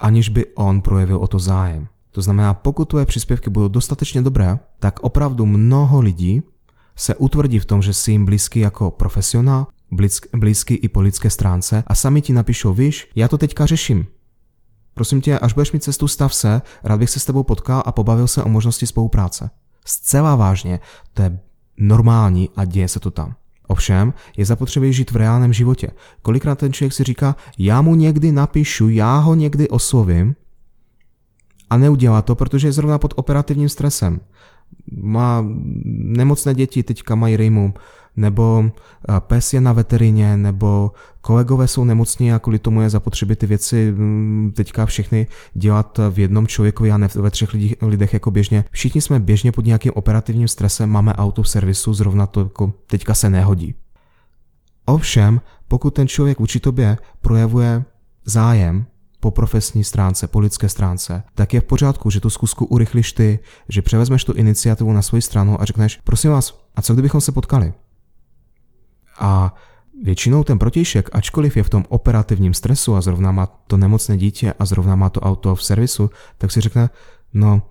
[0.01, 1.87] aniž by on projevil o to zájem.
[2.11, 6.43] To znamená, pokud tvoje příspěvky budou dostatečně dobré, tak opravdu mnoho lidí
[6.95, 9.67] se utvrdí v tom, že jsi jim blízký jako profesionál,
[10.33, 14.05] blízký i po lidské stránce a sami ti napíšou, víš, já to teďka řeším.
[14.93, 17.91] Prosím tě, až budeš mít cestu, stav se, rád bych se s tebou potkal a
[17.91, 19.49] pobavil se o možnosti spolupráce.
[19.85, 20.79] Zcela vážně,
[21.13, 21.39] to je
[21.77, 23.35] normální a děje se to tam.
[23.71, 25.87] Ovšem, je zapotřebí žít v reálném životě.
[26.21, 30.35] Kolikrát ten člověk si říká, já mu někdy napíšu, já ho někdy oslovím
[31.69, 34.19] a neudělá to, protože je zrovna pod operativním stresem.
[34.91, 35.45] Má
[35.95, 37.73] nemocné děti, teďka mají rejmu,
[38.15, 43.35] nebo eh, pes je na veterině, nebo kolegové jsou nemocní a kvůli tomu je zapotřebí
[43.35, 47.49] ty věci mm, teďka všechny dělat v jednom člověku a ne ve třech
[47.81, 48.65] lidech jako běžně.
[48.71, 53.13] Všichni jsme běžně pod nějakým operativním stresem, máme auto v servisu, zrovna to jako teďka
[53.13, 53.75] se nehodí.
[54.85, 57.83] Ovšem, pokud ten člověk vůči tobě projevuje
[58.25, 58.85] zájem
[59.19, 63.39] po profesní stránce, po lidské stránce, tak je v pořádku, že tu zkusku urychlíš ty,
[63.69, 67.31] že převezmeš tu iniciativu na svoji stranu a řekneš, prosím vás, a co kdybychom se
[67.31, 67.73] potkali?
[69.19, 69.55] A
[70.03, 74.53] většinou ten protějšek, ačkoliv je v tom operativním stresu a zrovna má to nemocné dítě
[74.59, 76.89] a zrovna má to auto v servisu, tak si řekne,
[77.33, 77.61] no,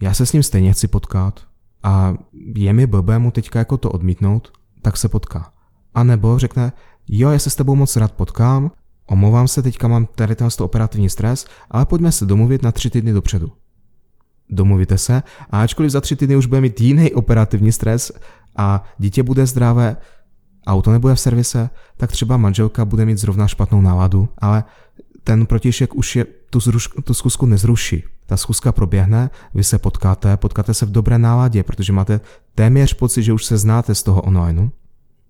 [0.00, 1.40] já se s ním stejně chci potkat
[1.82, 2.14] a
[2.54, 4.52] je mi blbé mu teďka jako to odmítnout,
[4.82, 5.52] tak se potká.
[5.94, 6.72] A nebo řekne,
[7.08, 8.70] jo, já se s tebou moc rád potkám,
[9.06, 13.12] omlouvám se, teďka mám tady ten operativní stres, ale pojďme se domluvit na tři týdny
[13.12, 13.52] dopředu.
[14.50, 18.12] Domluvíte se a ačkoliv za tři týdny už bude mít jiný operativní stres
[18.56, 19.96] a dítě bude zdravé,
[20.66, 24.64] auto nebude v servise, tak třeba manželka bude mít zrovna špatnou náladu, ale
[25.24, 28.04] ten protišek už je tu, zruš, tu zkusku nezruší.
[28.26, 32.20] Ta zkuska proběhne, vy se potkáte, potkáte se v dobré náladě, protože máte
[32.54, 34.68] téměř pocit, že už se znáte z toho onlineu.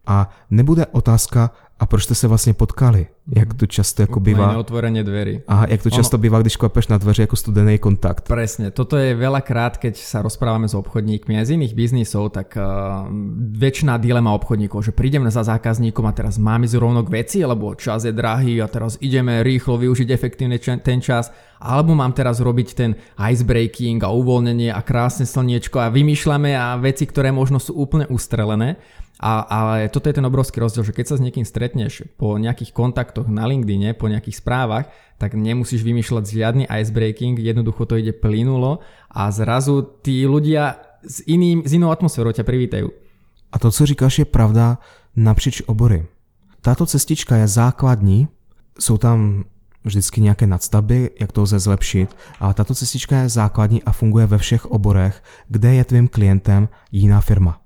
[0.07, 3.07] A nebude otázka, a proč jste se vlastně potkali?
[3.37, 4.57] Jak to často jako bývá.
[4.57, 5.41] otvorenie dverí.
[5.49, 6.23] A jak to často ono...
[6.23, 8.29] bývá, když klapeš na dveře jako studený kontakt.
[8.29, 13.09] Presne, toto je veľakrát, keď sa rozprávame s obchodníkmi aj z iných biznisov, tak uh,
[13.57, 18.13] väčšina dilema obchodníkov, že prídem za zákazníkom a teraz máme k veci, lebo čas je
[18.13, 21.33] drahý a teraz ideme rýchlo využiť efektívne ten čas,
[21.65, 27.09] alebo mám teraz robiť ten icebreaking a uvoľnenie a krásne slniečko a vymýšľame a veci,
[27.09, 28.77] ktoré možno sú úplne ustrelené.
[29.25, 32.77] A, ale toto je ten obrovský rozdiel, že keď sa s niekým stretneš po nejakých
[32.77, 38.85] kontaktoch na LinkedIne, po nejakých správach, tak nemusíš vymýšľať žiadny icebreaking, jednoducho to ide plynulo
[39.09, 42.93] a zrazu tí ľudia s, iným, s inou atmosférou ťa privítajú.
[43.49, 44.79] A to, co říkáš, je pravda
[45.17, 46.05] napříč obory.
[46.61, 48.29] Tato cestička je základní,
[48.81, 49.45] jsou tam
[49.85, 54.39] vždycky nějaké nadstavby, jak to lze zlepšit, ale tato cestička je základní a funguje ve
[54.39, 57.61] všech oborech, kde je tvým klientem jiná firma.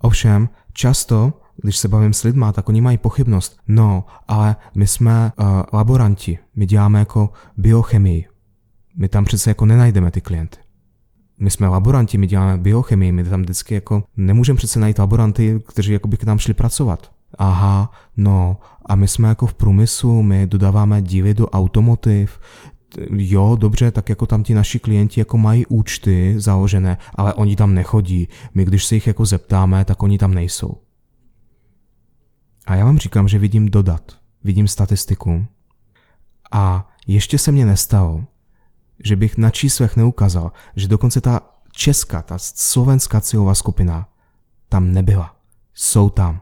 [0.00, 3.58] Ovšem, často, když se bavím s lidma, tak oni mají pochybnost.
[3.68, 8.26] No, ale my jsme uh, laboranti, my děláme jako biochemii.
[8.96, 10.58] My tam přece jako nenajdeme ty klienty.
[11.40, 15.92] My jsme laboranti, my děláme biochemii, my tam vždycky jako nemůžeme přece najít laboranty, kteří
[15.92, 17.10] jako by k nám šli pracovat.
[17.38, 22.40] Aha, no, a my jsme jako v průmyslu, my dodáváme díly do automotiv,
[23.10, 27.74] jo, dobře, tak jako tam ti naši klienti jako mají účty založené, ale oni tam
[27.74, 28.28] nechodí.
[28.54, 30.74] My když se jich jako zeptáme, tak oni tam nejsou.
[32.66, 34.12] A já vám říkám, že vidím dodat,
[34.44, 35.46] vidím statistiku
[36.52, 38.24] A ještě se mně nestalo,
[39.04, 41.40] že bych na číslech neukázal, že dokonce ta
[41.72, 44.08] česká, ta slovenská cílová skupina
[44.68, 45.36] tam nebyla.
[45.74, 46.40] Jsou tam.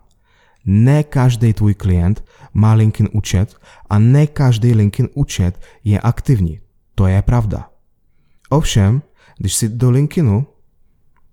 [0.64, 2.24] Ne každý tvůj klient
[2.56, 3.56] má LinkedIn účet
[3.90, 6.60] a ne každý LinkedIn účet je aktivní.
[6.94, 7.70] To je pravda.
[8.48, 9.02] Ovšem,
[9.38, 10.46] když si do LinkedInu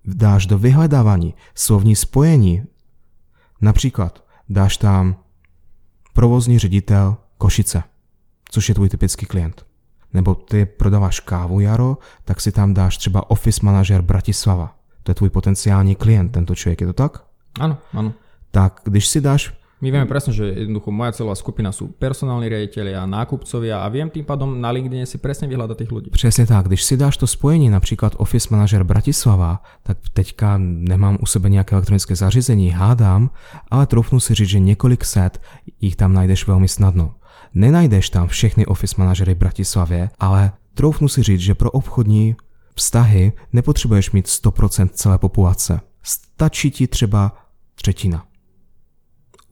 [0.04, 2.62] dáš do vyhledávání slovní spojení,
[3.60, 5.16] například dáš tam
[6.12, 7.82] provozní ředitel Košice,
[8.50, 9.66] což je tvůj typický klient.
[10.14, 14.76] Nebo ty prodáváš kávu, Jaro, tak si tam dáš třeba office manažer Bratislava.
[15.02, 17.24] To je tvůj potenciální klient, tento člověk, je to tak?
[17.60, 18.12] Áno, áno.
[18.50, 22.94] Tak když si dáš My vieme presne, že jednoducho moja celá skupina sú personálni riaditeľi
[22.94, 26.08] a nákupcovia a viem tým pádom na LinkedIn si presne vyhľadať tých ľudí.
[26.10, 31.26] Přesně tak, když si dáš to spojení, například Office Manager Bratislava, tak teďka nemám u
[31.26, 33.30] sebe nějaké elektronické zařízení, hádám,
[33.70, 35.42] ale troufnu si říct, že několik set
[35.80, 37.14] jich tam najdeš velmi snadno.
[37.54, 42.36] Nenajdeš tam všechny Office Manažery v Bratislavě, ale troufnu si říct, že pro obchodní
[42.74, 45.80] vztahy nepotřebuješ mít 100% celé populace.
[46.02, 47.32] Stačí ti třeba
[47.74, 48.24] třetina.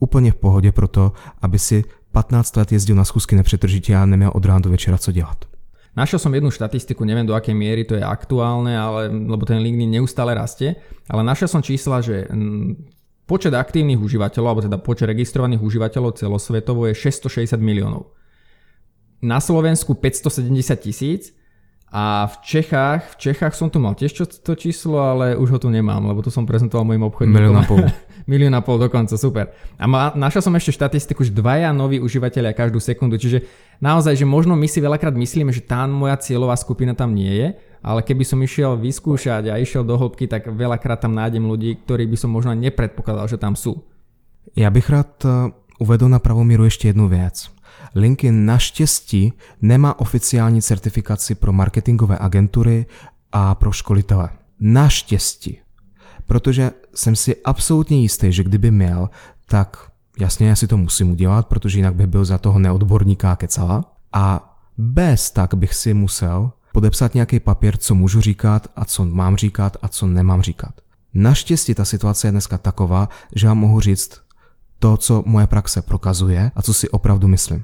[0.03, 4.45] Úplně v pohodě proto, aby si 15 let jezdil na schůzky nepřetržitě a neměl od
[4.45, 5.45] rána do večera co dělat.
[5.93, 9.93] Našiel som jednu štatistiku, neviem do akej miery to je aktuálne, ale, lebo ten LinkedIn
[9.93, 10.73] neustále rastie,
[11.05, 12.89] ale našiel som čísla, že mm,
[13.29, 18.09] počet aktívnych užívateľov, alebo teda počet registrovaných užívateľov celosvetovo je 660 miliónov.
[19.21, 21.23] Na Slovensku 570 tisíc
[21.93, 25.59] a v Čechách, v Čechách som tu mal tiež čo- to číslo, ale už ho
[25.61, 27.37] tu nemám, lebo to som prezentoval mojim obchodníkom.
[27.37, 27.85] Milión a pol.
[28.31, 29.53] Milión a pol dokonca, super.
[29.77, 33.45] A ma, našiel som ešte štatistiku, že dvaja noví užívateľia každú sekundu, čiže
[33.77, 37.47] naozaj, že možno my si veľakrát myslíme, že tá moja cieľová skupina tam nie je,
[37.85, 42.09] ale keby som išiel vyskúšať a išiel do hĺbky, tak veľakrát tam nájdem ľudí, ktorí
[42.09, 43.85] by som možno nepredpokladal, že tam sú.
[44.55, 45.29] Já bych rád eh,
[45.79, 47.49] uvedl na pravou míru ještě jednu věc.
[47.95, 52.85] LinkedIn naštěstí nemá oficiální certifikaci pro marketingové agentury
[53.31, 54.29] a pro školitele.
[54.59, 55.59] Naštěstí.
[56.25, 59.09] Protože jsem si absolutně jistý, že kdyby měl,
[59.45, 63.95] tak jasně já si to musím udělat, protože jinak bych byl za toho neodborníka kecala.
[64.13, 69.37] A bez tak bych si musel podepsat nějaký papír, co můžu říkat a co mám
[69.37, 70.73] říkat a co nemám říkat.
[71.13, 74.21] Naštěstí ta situace je dneska taková, že vám mohu říct
[74.79, 77.63] to, co moje praxe prokazuje a co si opravdu myslím.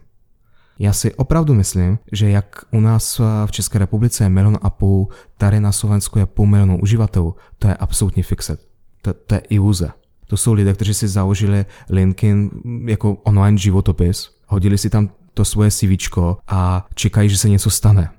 [0.79, 5.07] Já si opravdu myslím, že jak u nás v České republice je milion a půl,
[5.37, 8.61] tady na Slovensku je půl milionu uživatelů, to je absolutní fixet.
[9.01, 9.89] To, to je iluze.
[10.27, 12.49] To jsou lidé, kteří si založili LinkedIn
[12.87, 18.09] jako online životopis, hodili si tam to svoje CV a čekají, že se něco stane.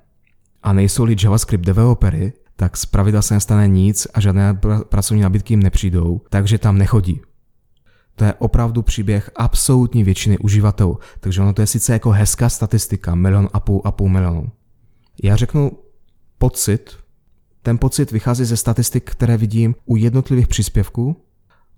[0.63, 5.53] A nejsou-li JavaScript developery, tak z pravidla se nestane nic a žádné pr- pracovní nabídky
[5.53, 7.21] jim nepřijdou, takže tam nechodí.
[8.15, 13.15] To je opravdu příběh absolutní většiny uživatelů, takže ono to je sice jako hezká statistika,
[13.15, 14.51] milion a půl a půl milionu.
[15.23, 15.71] Já řeknu
[16.37, 16.97] pocit,
[17.61, 21.21] ten pocit vychází ze statistik, které vidím u jednotlivých příspěvků,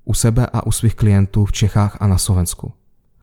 [0.06, 2.74] u sebe a u svých klientů v Čechách a na Slovensku.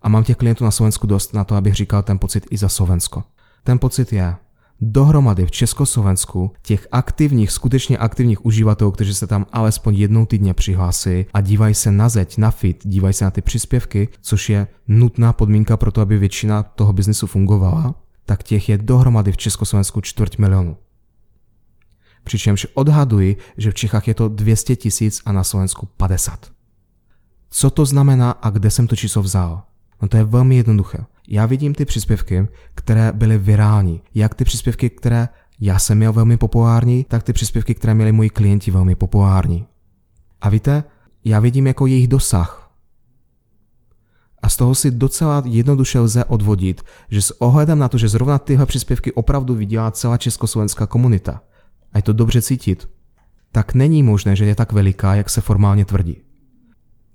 [0.03, 2.69] A mám těch klientů na Slovensku dost na to, abych říkal ten pocit i za
[2.69, 3.25] Slovensko.
[3.65, 4.37] Ten pocit je,
[4.81, 11.27] dohromady v Československu těch aktivních, skutečně aktivních uživatelů, kteří se tam alespoň jednou týdně přihlásí
[11.33, 15.33] a dívají se na zeď, na fit, dívají se na ty příspěvky, což je nutná
[15.33, 17.95] podmínka pro to, aby většina toho biznesu fungovala,
[18.27, 20.77] tak těch je dohromady v Československu čtvrť milionu.
[22.25, 26.51] Přičemž odhaduji, že v Čechách je to 200 tisíc a na Slovensku 50.
[27.51, 29.63] Co to znamená a kde jsem to číslo vzal?
[30.03, 30.99] No to je velmi jednoduché.
[31.29, 34.03] Já vidím ty příspěvky, které byly virální.
[34.15, 35.29] Jak ty příspěvky, které
[35.61, 39.67] já jsem měl velmi populární, tak ty příspěvky, které měli moji klienti velmi populární.
[40.41, 40.85] A víte,
[41.25, 42.71] já vidím jako jejich dosah.
[44.43, 48.39] A z toho si docela jednoduše lze odvodit, že s ohledem na to, že zrovna
[48.39, 51.43] tyhle příspěvky opravdu viděla celá československá komunita,
[51.93, 52.89] a je to dobře cítit,
[53.53, 56.23] tak není možné, že je tak veliká, jak se formálně tvrdí.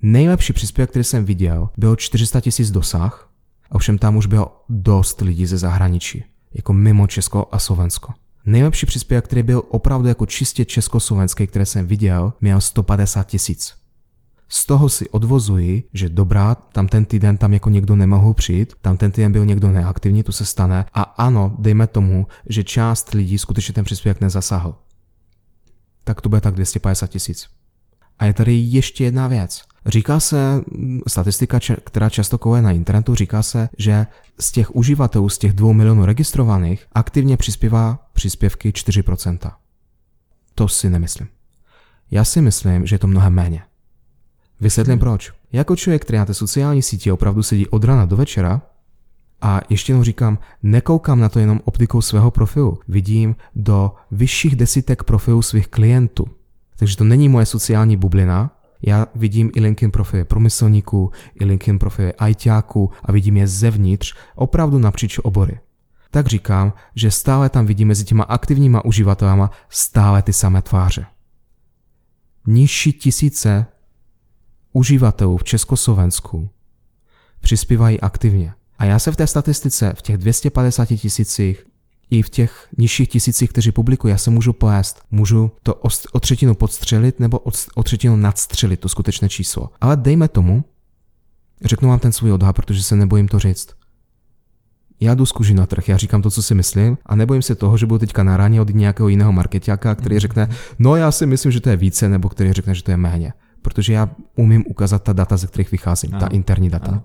[0.07, 3.29] Nejlepší příspěvek, který jsem viděl, byl 400 tisíc dosah,
[3.69, 8.13] ovšem tam už bylo dost lidí ze zahraničí, jako mimo Česko a Slovensko.
[8.45, 13.73] Nejlepší příspěvek, který byl opravdu jako čistě československý, který jsem viděl, měl 150 tisíc.
[14.49, 18.97] Z toho si odvozuji, že dobrá, tam ten týden tam jako někdo nemohl přijít, tam
[18.97, 20.85] ten týden byl někdo neaktivní, to se stane.
[20.93, 24.75] A ano, dejme tomu, že část lidí skutečně ten příspěvek nezasahl.
[26.03, 27.47] Tak to bude tak 250 tisíc.
[28.19, 29.61] A je tady ještě jedna věc.
[29.85, 30.61] Říká se,
[31.07, 34.07] statistika, která často koluje na internetu, říká se, že
[34.39, 39.51] z těch uživatelů, z těch dvou milionů registrovaných, aktivně přispívá příspěvky 4%.
[40.55, 41.27] To si nemyslím.
[42.11, 43.63] Já si myslím, že je to mnohem méně.
[44.61, 45.33] Vysvětlím proč.
[45.51, 48.61] Jako člověk, který na té sociální síti opravdu sedí od rana do večera,
[49.41, 52.79] A ještě jednou říkám, nekoukám na to jenom optikou svého profilu.
[52.87, 56.27] Vidím do vyšších desítek profilů svých klientů.
[56.75, 62.13] Takže to není moje sociální bublina, já vidím i LinkedIn profily průmyslníků, i LinkedIn profily
[62.29, 65.59] ITáků a vidím je zevnitř, opravdu napříč obory.
[66.11, 71.05] Tak říkám, že stále tam vidím mezi těma aktivníma uživatelama stále ty samé tváře.
[72.47, 73.65] Nižší tisíce
[74.73, 76.49] uživatelů v Československu
[77.41, 78.53] přispívají aktivně.
[78.77, 81.65] A já se v té statistice, v těch 250 tisících,
[82.09, 85.01] i v těch nižších tisících, kteří publikují, já se můžu plést.
[85.11, 85.75] Můžu to
[86.11, 87.39] o třetinu podstřelit nebo
[87.75, 89.69] o třetinu nadstřelit, to skutečné číslo.
[89.81, 90.63] Ale dejme tomu,
[91.61, 93.69] řeknu vám ten svůj odhad, protože se nebojím to říct.
[94.99, 97.55] Já jdu z kůži na trh, já říkám to, co si myslím a nebojím se
[97.55, 101.25] toho, že budu teďka na ráně od nějakého jiného marketáka, který řekne, no já si
[101.25, 103.33] myslím, že to je více, nebo který řekne, že to je méně.
[103.61, 106.19] Protože já umím ukázat ta data, ze kterých vycházím, ano.
[106.19, 106.87] ta interní data.
[106.87, 107.03] Ano.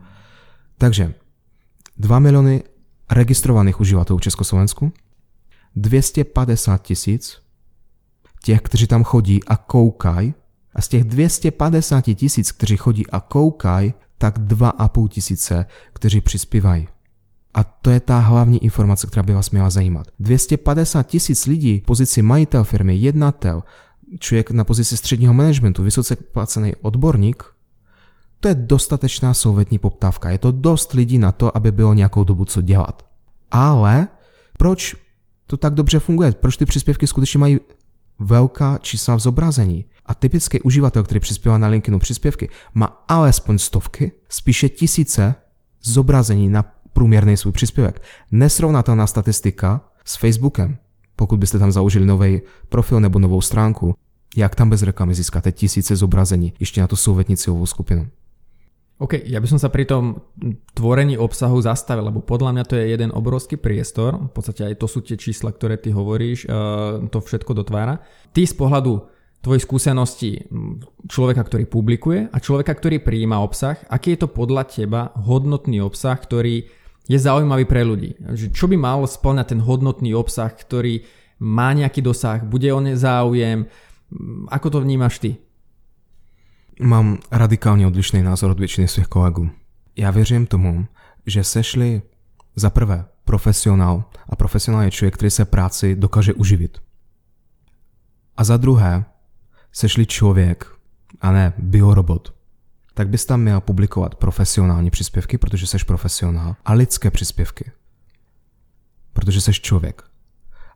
[0.79, 1.15] Takže
[1.99, 2.63] 2 miliony
[3.11, 4.93] registrovaných uživatelů v Československu,
[5.77, 7.43] 250 tisíc
[8.43, 10.35] těch, kteří tam chodí a koukají,
[10.75, 16.89] a z těch 250 tisíc, kteří chodí a koukají, tak 2,5 tisíce, kteří přispívají.
[17.55, 20.07] A to je ta hlavní informace, která by vás měla zajímat.
[20.21, 23.63] 250 tisíc lidí v pozici majitel firmy, jednatel,
[24.19, 27.45] člověk na pozici středního managementu, vysoce placený odborník,
[28.41, 30.31] to je dostatečná souvetní poptávka.
[30.31, 33.07] Je to dost lidí na to, aby bylo nějakou dobu co dělat.
[33.51, 34.09] Ale
[34.59, 34.97] proč
[35.47, 36.33] to tak dobře funguje?
[36.33, 37.61] Proč ty příspěvky skutečně mají
[38.19, 39.85] velká čísla v zobrazení?
[40.07, 45.35] A typický uživatel, který přispívá na LinkedInu příspěvky, má alespoň stovky, spíše tisíce
[45.83, 48.03] zobrazení na průměrný svůj příspěvek.
[48.31, 50.79] Nesrovnatelná statistika s Facebookem.
[51.17, 53.95] Pokud byste tam založili nový profil nebo novou stránku,
[54.37, 58.07] jak tam bez reklamy získáte tisíce zobrazení, ještě na to souvetní cílovou skupinu.
[59.01, 60.21] OK, ja by som sa pri tom
[60.77, 64.87] tvorení obsahu zastavil, lebo podľa mňa to je jeden obrovský priestor, v podstate aj to
[64.87, 66.53] sú tie čísla, ktoré ty hovoríš, eh,
[67.09, 68.05] to všetko dotvára.
[68.37, 68.93] Ty z pohľadu
[69.41, 70.31] tvojej skúsenosti
[71.09, 76.21] človeka, ktorý publikuje a človeka, ktorý prijíma obsah, aký je to podľa teba hodnotný obsah,
[76.21, 76.69] ktorý
[77.09, 78.21] je zaujímavý pre ľudí?
[78.53, 81.09] Čo by mal splňať ten hodnotný obsah, ktorý
[81.41, 83.65] má nejaký dosah, bude o ne záujem,
[84.53, 85.41] ako to vnímaš ty?
[86.83, 89.51] Mám radikálně odlišný názor od většiny svých kolegů.
[89.97, 90.87] Já věřím tomu,
[91.27, 92.03] že sešli
[92.57, 96.79] za prvé profesionál a profesionál je člověk, který se práci dokáže uživit.
[98.37, 99.05] A za druhé
[99.73, 100.67] sešli člověk
[101.21, 102.35] a ne biorobot.
[102.95, 107.73] Tak bys tam měl publikovat profesionální příspěvky, protože seš profesionál, a lidské příspěvky,
[109.13, 110.10] protože seš člověk.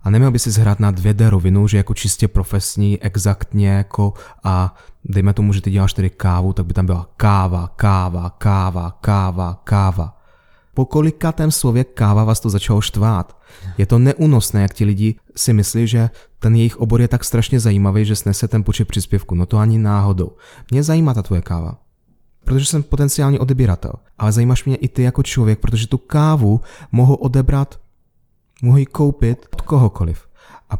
[0.04, 4.12] A neměl by si zhrát na 2D rovinu, že jako čistě profesní, exaktně jako
[4.44, 8.98] a dejme tomu, že ty děláš tedy kávu, tak by tam byla káva, káva, káva,
[9.00, 10.20] káva, káva.
[10.74, 13.36] Po kolikátém slově káva vás to začalo štvát.
[13.78, 17.60] Je to neúnosné, jak ti lidi si myslí, že ten jejich obor je tak strašně
[17.60, 19.34] zajímavý, že snese ten počet příspěvku.
[19.34, 20.36] No to ani náhodou.
[20.70, 21.76] Mě zajímá ta tvoje káva.
[22.44, 23.92] Protože jsem potenciální odebíratel.
[24.18, 26.60] Ale zajímáš mě i ty jako člověk, protože tu kávu
[26.92, 27.80] mohu odebrat
[28.64, 30.24] mohu ji koupit od kohokoliv.
[30.70, 30.74] A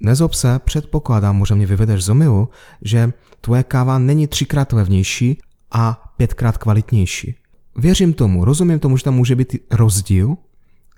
[0.00, 2.48] nezob se, předpokládám, možná mě vyvedeš z omilu,
[2.82, 5.38] že tvoje káva není třikrát levnější
[5.70, 7.34] a pětkrát kvalitnější.
[7.76, 10.36] Věřím tomu, rozumím tomu, že tam může být rozdíl,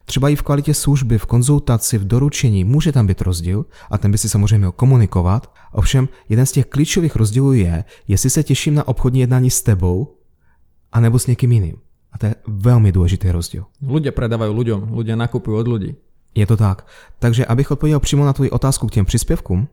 [0.04, 4.10] třeba i v kvalitě služby, v konzultaci, v doručení, může tam být rozdíl a ten
[4.10, 5.52] by si samozřejmě měl komunikovat.
[5.72, 10.16] Ovšem, jeden z těch klíčových rozdílů je, jestli se těším na obchodní jednání s tebou,
[10.92, 11.76] anebo s někým jiným.
[12.12, 13.68] A to je velmi důležitý rozdíl.
[13.84, 15.90] Ľudia predávajú ľuďom, ľudia nakupujú od ľudí.
[16.34, 16.86] Je to tak.
[17.18, 19.68] Takže abych odpověděl přímo na tvoji otázku k těm příspěvkům,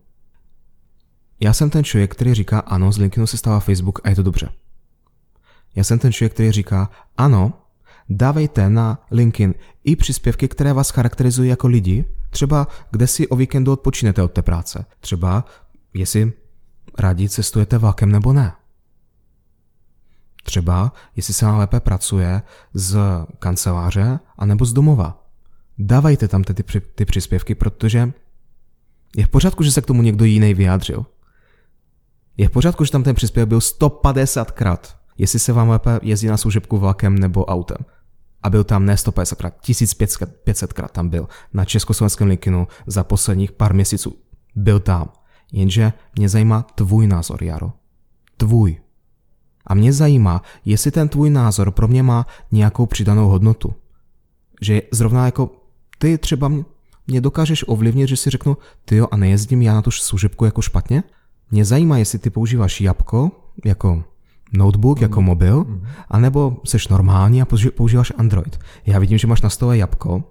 [1.40, 4.24] já jsem ten člověk, který říká ano, z LinkedInu se stává Facebook a je to
[4.24, 4.50] dobře.
[5.76, 7.54] Já jsem ten člověk, který říká ano,
[8.10, 13.72] dávejte na LinkedIn i příspěvky, které vás charakterizují jako lidi, třeba kde si o víkendu
[13.72, 15.46] odpočinete od té práce, třeba
[15.94, 16.34] jestli
[17.00, 18.54] rádi cestujete vlakem nebo ne.
[20.44, 22.42] Třeba jestli se vám lépe pracuje
[22.74, 23.00] z
[23.40, 25.25] kanceláře anebo z domova
[25.78, 26.64] dávajte tam ty,
[26.96, 28.12] ty, příspěvky, protože
[29.18, 31.06] je v pořádku, že se k tomu někdo jiný vyjádřil.
[32.38, 36.38] Je v pořádku, že tam ten příspěvek byl 150krát, jestli se vám lépe jezdí na
[36.38, 37.78] služebku vlakem nebo autem.
[38.44, 44.16] A byl tam ne 150krát, 1500krát tam byl na československém LinkedInu za posledních pár měsíců.
[44.56, 45.10] Byl tam.
[45.52, 47.72] Jenže mě zajímá tvůj názor, Jaro.
[48.38, 48.78] Tvůj.
[49.68, 53.76] A mě zajímá, jestli ten tvůj názor pro mě má nějakou přidanou hodnotu.
[54.62, 55.65] Že zrovna jako
[55.98, 56.52] ty třeba
[57.08, 60.62] mě dokážeš ovlivnit, že si řeknu, ty jo, a nejezdím já na tu služebku jako
[60.62, 61.04] špatně?
[61.52, 63.32] Mě zajímá, jestli ty používáš jabko
[63.66, 64.04] jako
[64.54, 65.66] notebook jako mobil,
[66.10, 68.60] anebo seš normální a používáš Android.
[68.86, 70.24] Já vidím, že máš na stole jabko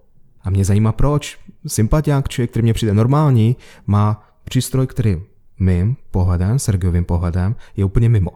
[0.42, 1.38] a mě zajímá proč.
[1.66, 3.56] Sympatiák, člověk, který mě přijde normální,
[3.86, 5.22] má přístroj, který
[5.58, 8.30] mým pohledem, Sergejovým pohledem, je úplně mimo.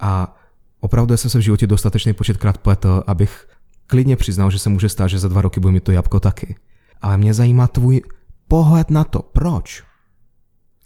[0.00, 0.36] A
[0.80, 3.48] opravdu jsem se v životě dostatečný početkrát pletl, abych
[3.88, 6.56] klidně přiznal, že se může stát, že za dva roky budu mít to jabko taky.
[7.00, 8.02] Ale mě zajímá tvůj
[8.48, 9.22] pohled na to.
[9.22, 9.82] Proč?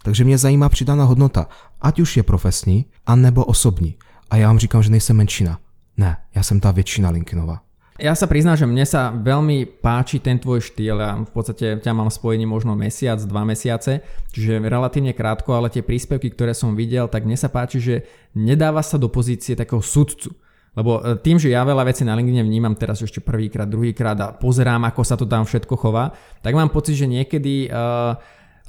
[0.02, 1.46] Takže mě zajímá přidaná hodnota,
[1.80, 3.94] ať už je profesní, anebo osobní.
[4.30, 5.58] A já vám říkám, že nejsem menšina.
[5.96, 7.60] Ne, já jsem ta většina Linkinova.
[8.00, 10.96] Ja sa priznám, že mne sa veľmi páči ten tvoj štýl.
[10.96, 14.02] Ja v podstate ťa mám spojení možno mesiac, dva mesiace,
[14.34, 17.94] čiže relatívne krátko, ale tie príspevky, ktoré som videl, tak mne sa páči, že
[18.34, 20.34] nedáva sa do pozície takého sudcu.
[20.72, 24.32] Lebo e, tým, že ja veľa vecí na LinkedIn vnímam teraz ešte prvýkrát, druhýkrát a
[24.32, 28.16] pozerám, ako sa to tam všetko chová, tak mám pocit, že niekedy uh,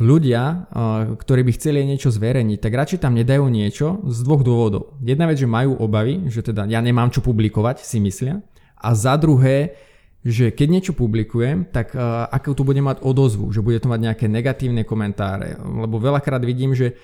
[0.03, 4.99] ľudia, uh, ktorí by chceli niečo zverejniť, tak radšej tam nedajú niečo z dvoch dôvodov.
[4.99, 8.43] Jedna vec, že majú obavy, že teda ja nemám čo publikovať, si myslia.
[8.83, 9.79] A za druhé,
[10.27, 14.11] že keď niečo publikujem, tak uh, akú tu bude mať odozvu, že bude to mať
[14.11, 15.55] nejaké negatívne komentáre.
[15.55, 16.99] Lebo veľakrát vidím, že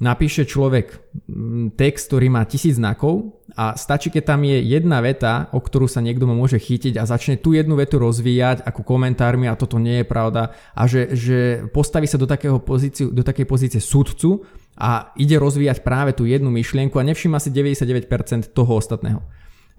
[0.00, 0.96] napíše človek
[1.28, 5.86] mm, text, ktorý má tisíc znakov a stačí, keď tam je jedna veta, o ktorú
[5.86, 10.00] sa niekto môže chytiť a začne tú jednu vetu rozvíjať ako komentármi a toto nie
[10.00, 11.38] je pravda a že, že
[11.70, 14.48] postaví sa do, takého pozíciu, do takej pozície sudcu
[14.80, 19.20] a ide rozvíjať práve tú jednu myšlienku a nevšíma si 99% toho ostatného.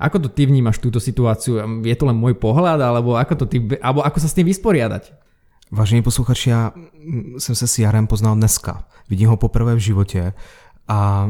[0.02, 1.62] Ako to ty vnímaš túto situáciu?
[1.86, 5.31] Je to len môj pohľad, alebo ako, to ty, alebo ako sa s tým vysporiadať?
[5.72, 6.72] Vážení posluchači, já
[7.06, 8.86] mm, jsem se s Jarem poznal dneska.
[9.10, 10.34] Vidím ho poprvé v životě
[10.88, 11.30] a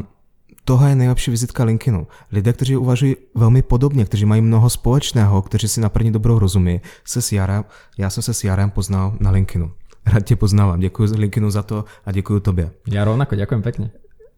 [0.64, 2.06] tohle je nejlepší vizitka LinkedInu.
[2.32, 6.80] Lidé, kteří uvažují velmi podobně, kteří mají mnoho společného, kteří si na první dobrou rozumí,
[7.04, 7.64] se s Jarem,
[7.98, 9.72] já jsem se s Jarem poznal na LinkedInu.
[10.06, 12.70] Rád tě poznávám, děkuji LinkedInu za to a děkuji tobě.
[12.88, 13.90] Ja rovnako, ďakujem pekne.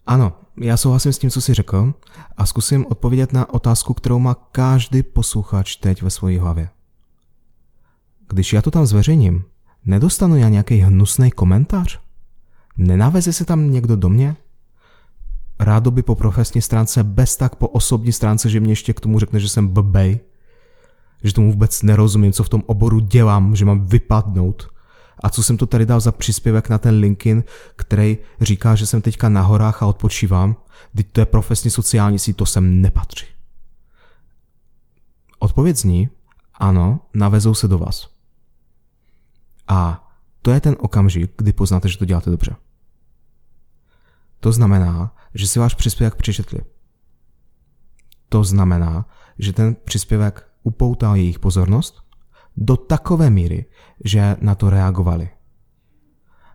[0.06, 1.94] Ano, já souhlasím s tím, co jsi řekl
[2.36, 6.68] a zkusím odpovědět na otázku, kterou má každý posluchač teď ve své hlavě.
[8.28, 9.44] Když já to tam zveřejním,
[9.86, 12.00] nedostanu já nějaký hnusný komentář?
[12.76, 14.36] Nenaveze se tam někdo do mě?
[15.58, 19.18] Rádo by po profesní stránce, bez tak po osobní stránce, že mě ještě k tomu
[19.18, 20.20] řekne, že jsem blbej,
[21.22, 24.68] že tomu vůbec nerozumím, co v tom oboru dělám, že mám vypadnout.
[25.22, 27.44] A co jsem to tady dal za příspěvek na ten LinkedIn,
[27.76, 30.56] který říká, že jsem teďka na horách a odpočívám,
[30.96, 33.26] teď to je profesní sociální síť, to sem nepatří.
[35.38, 36.08] Odpověď zní,
[36.54, 38.13] ano, navezou se do vás.
[39.68, 40.08] A
[40.42, 42.56] to je ten okamžik, kdy poznáte, že to děláte dobře.
[44.40, 46.58] To znamená, že si váš příspěvek přečetli.
[48.28, 49.06] To znamená,
[49.38, 52.02] že ten příspěvek upoutal jejich pozornost
[52.56, 53.64] do takové míry,
[54.04, 55.30] že na to reagovali.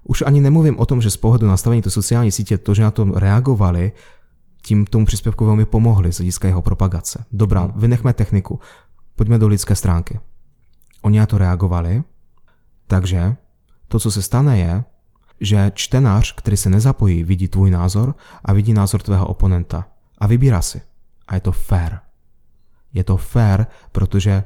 [0.03, 2.91] Už ani nemluvím o tom, že z pohledu nastavení to sociální sítě, to, že na
[2.91, 3.91] to reagovali,
[4.61, 7.25] tím tomu příspěvku velmi pomohli z hlediska jeho propagace.
[7.31, 8.59] Dobrá, vynechme techniku,
[9.15, 10.19] pojďme do lidské stránky.
[11.01, 12.03] Oni na to reagovali,
[12.89, 13.35] takže
[13.87, 14.83] to, co se stane, je,
[15.41, 18.15] že čtenář, který se nezapojí, vidí tvůj názor
[18.45, 19.87] a vidí názor tvého oponenta
[20.17, 20.81] a vybírá si.
[21.27, 21.97] A je to fair.
[22.93, 24.43] Je to fair, protože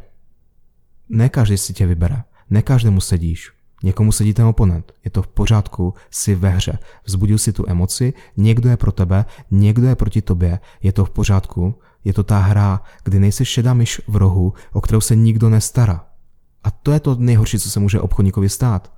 [1.09, 2.23] ne každý si tě vybere.
[2.49, 3.51] Ne každému sedíš.
[3.83, 4.91] Někomu sedí ten oponent.
[5.05, 6.79] Je to v pořádku, si ve hře.
[7.05, 11.09] Vzbudil si tu emoci, někdo je pro tebe, někdo je proti tobě, je to v
[11.09, 11.79] pořádku.
[12.03, 16.12] Je to ta hra, kdy nejsi šedá myš v rohu, o kterou se nikdo nestará.
[16.63, 18.93] A to je to nejhorší, co se může obchodníkovi stát.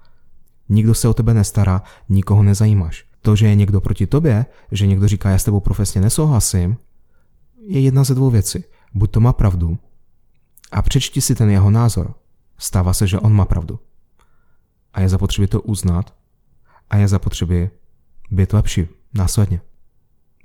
[0.70, 3.06] Nikdo se o tebe nestará, nikoho nezajímáš.
[3.22, 6.78] To, že je někdo proti tobě, že někdo říká, já s tebou profesně nesouhlasím,
[7.68, 8.64] je jedna ze dvou věcí.
[8.94, 9.78] Buď to má pravdu
[10.72, 12.14] a přečti si ten jeho názor.
[12.58, 13.80] Stává se, že on má pravdu.
[14.94, 16.14] A je zapotřebí to uznat
[16.90, 17.70] a je zapotřebí
[18.32, 19.62] být lepší následně.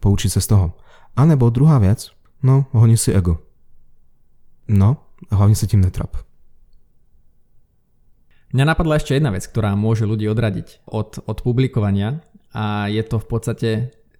[0.00, 0.72] Poučit se z toho.
[1.16, 2.10] A nebo druhá věc,
[2.42, 3.38] no, honí si ego.
[4.68, 4.96] No,
[5.30, 6.16] hlavně se tím netrap.
[8.50, 12.18] Mňa napadla ešte jedna vec, ktorá môže ľudí odradiť od, od publikovania
[12.50, 13.70] a je to v podstate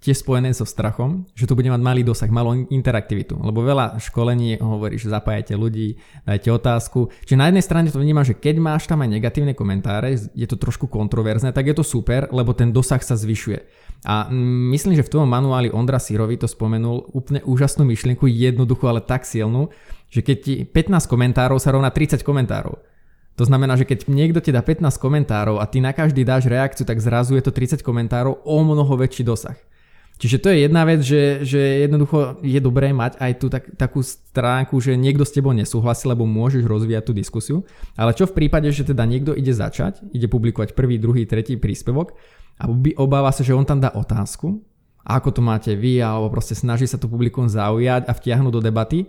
[0.01, 3.37] tiež spojené so strachom, že to bude mať malý dosah, malú interaktivitu.
[3.37, 7.12] Lebo veľa školení hovorí, že zapájate ľudí, dajte otázku.
[7.26, 10.57] Čiže na jednej strane to vnímam, že keď máš tam aj negatívne komentáre, je to
[10.57, 13.61] trošku kontroverzné, tak je to super, lebo ten dosah sa zvyšuje.
[14.09, 14.33] A
[14.72, 19.28] myslím, že v tom manuáli Ondra Sirovi to spomenul úplne úžasnú myšlienku, jednoduchú, ale tak
[19.28, 19.68] silnú,
[20.09, 22.81] že keď ti 15 komentárov sa rovná 30 komentárov.
[23.41, 26.84] To znamená, že keď niekto ti dá 15 komentárov a ty na každý dáš reakciu,
[26.84, 29.57] tak zrazu je to 30 komentárov o mnoho väčší dosah.
[30.20, 34.05] Čiže to je jedna vec, že, že jednoducho je dobré mať aj tú tak, takú
[34.05, 37.57] stránku, že niekto s tebou nesúhlasí, lebo môžeš rozvíjať tú diskusiu.
[37.97, 42.20] Ale čo v prípade, že teda niekto ide začať, ide publikovať prvý, druhý, tretí príspevok
[42.61, 42.68] a
[43.01, 44.61] obáva sa, že on tam dá otázku
[45.01, 49.09] ako to máte vy, alebo proste snaží sa to publikum zaujať a vtiahnuť do debaty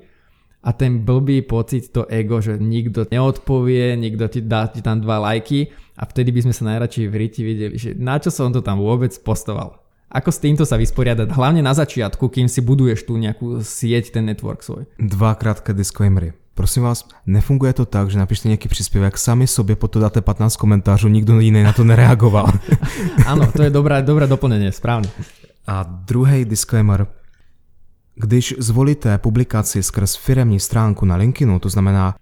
[0.61, 5.17] a ten blbý pocit, to ego, že nikto neodpovie, nikto ti dá ti tam dva
[5.17, 8.61] lajky a vtedy by sme sa najradšej v riti videli, že na čo som to
[8.61, 9.81] tam vôbec postoval.
[10.11, 14.27] Ako s týmto sa vysporiadať, hlavne na začiatku, kým si buduješ tu nejakú sieť, ten
[14.27, 14.83] network svoj?
[14.99, 16.35] Dva krátké disclaimery.
[16.51, 21.07] Prosím vás, nefunguje to tak, že napište nějaký příspěvek, sami sobě potom dáte 15 komentářů,
[21.07, 22.51] nikdo jiný na to nereagoval.
[23.25, 25.07] Áno, to je dobré, dobré doplnenie, správne.
[25.63, 27.07] A druhý disclaimer.
[28.21, 32.15] Když zvolíte publikaci skrz firemní stránku na LinkedInu, to znamená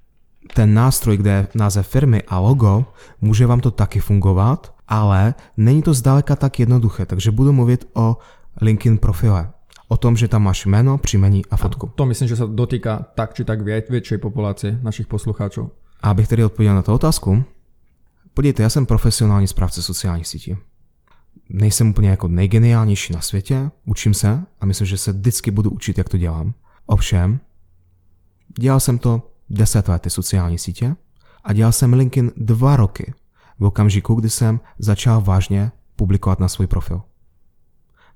[0.54, 2.86] ten nástroj, kde je název firmy a logo,
[3.22, 8.18] může vám to taky fungovat, ale není to zdaleka tak jednoduché, takže budu mluvit o
[8.62, 9.52] LinkedIn profile.
[9.88, 11.92] O tom, že tam máš jméno, příjmení a fotku.
[11.96, 15.76] To myslím, že sa dotýka tak či tak vie, väčšej populácie našich poslucháčov.
[16.00, 17.44] A abych tedy odpověděl na tu otázku,
[18.34, 20.56] podívejte, já jsem profesionální správce sociálních sítí.
[21.50, 25.98] Nejsem úplně jako nejgeniálnější na světě, učím se a myslím, že se vždycky budu učit,
[25.98, 26.54] jak to dělám.
[26.86, 27.40] Ovšem,
[28.60, 30.96] dělal jsem to 10 let ty sociální sítě
[31.44, 33.14] a dělal jsem LinkedIn dva roky
[33.60, 37.02] v okamžiku, kdy jsem začal vážně publikovat na svůj profil.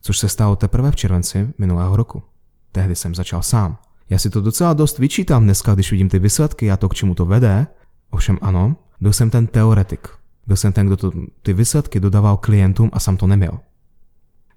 [0.01, 2.23] Což se stalo teprve v červenci minulého roku.
[2.71, 3.77] Tehdy jsem začal sám.
[4.09, 7.15] Já si to docela dost vyčítám dneska, když vidím ty výsledky a to, k čemu
[7.15, 7.67] to vede.
[8.09, 10.07] Ovšem ano, byl jsem ten teoretik.
[10.47, 13.59] Byl jsem ten, kdo to, ty výsledky dodával klientům a sám to neměl.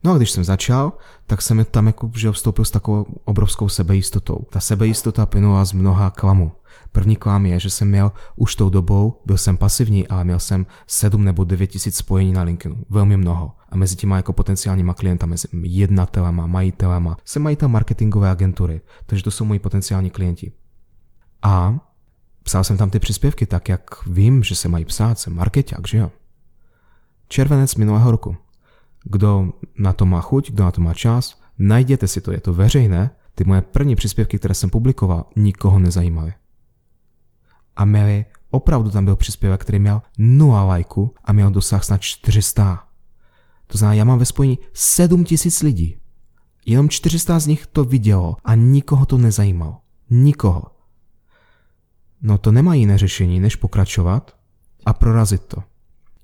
[0.04, 0.92] No a když jsem začal,
[1.26, 4.46] tak jsem tam jako že vstoupil s takovou obrovskou sebejistotou.
[4.50, 6.52] Ta sebejistota plynula z mnoha klamů.
[6.92, 10.66] První klam je, že jsem měl už tou dobou, byl jsem pasivní, ale měl jsem
[10.86, 12.84] 7 nebo 9 tisíc spojení na LinkedInu.
[12.90, 13.52] Velmi mnoho.
[13.68, 19.30] A mezi těma jako potenciálníma klientama, mezi jednatelema, majitelema, jsem majitel marketingové agentury, takže to
[19.30, 20.52] jsou moji potenciální klienti.
[21.42, 21.78] A
[22.46, 25.98] psal jsem tam ty příspěvky tak, jak vím, že se mají psát, jsem marketák, že
[25.98, 26.12] jo.
[27.28, 28.36] Červenec minulého roku.
[29.04, 32.52] Kdo na to má chuť, kdo na to má čas, najděte si to, je to
[32.54, 33.10] veřejné.
[33.34, 36.32] Ty moje první příspěvky, které jsem publikoval, nikoho nezajímaly.
[37.76, 42.84] A měli, opravdu tam byl příspěvek, který měl 0 lajku a měl dosah snad 400.
[43.66, 45.98] To znamená, já mám ve spojení 7000 lidí.
[46.66, 49.76] Jenom 400 z nich to vidělo a nikoho to nezajímalo.
[50.10, 50.75] Nikoho.
[52.22, 54.36] No to nemá jiné řešení, než pokračovat
[54.86, 55.62] a prorazit to.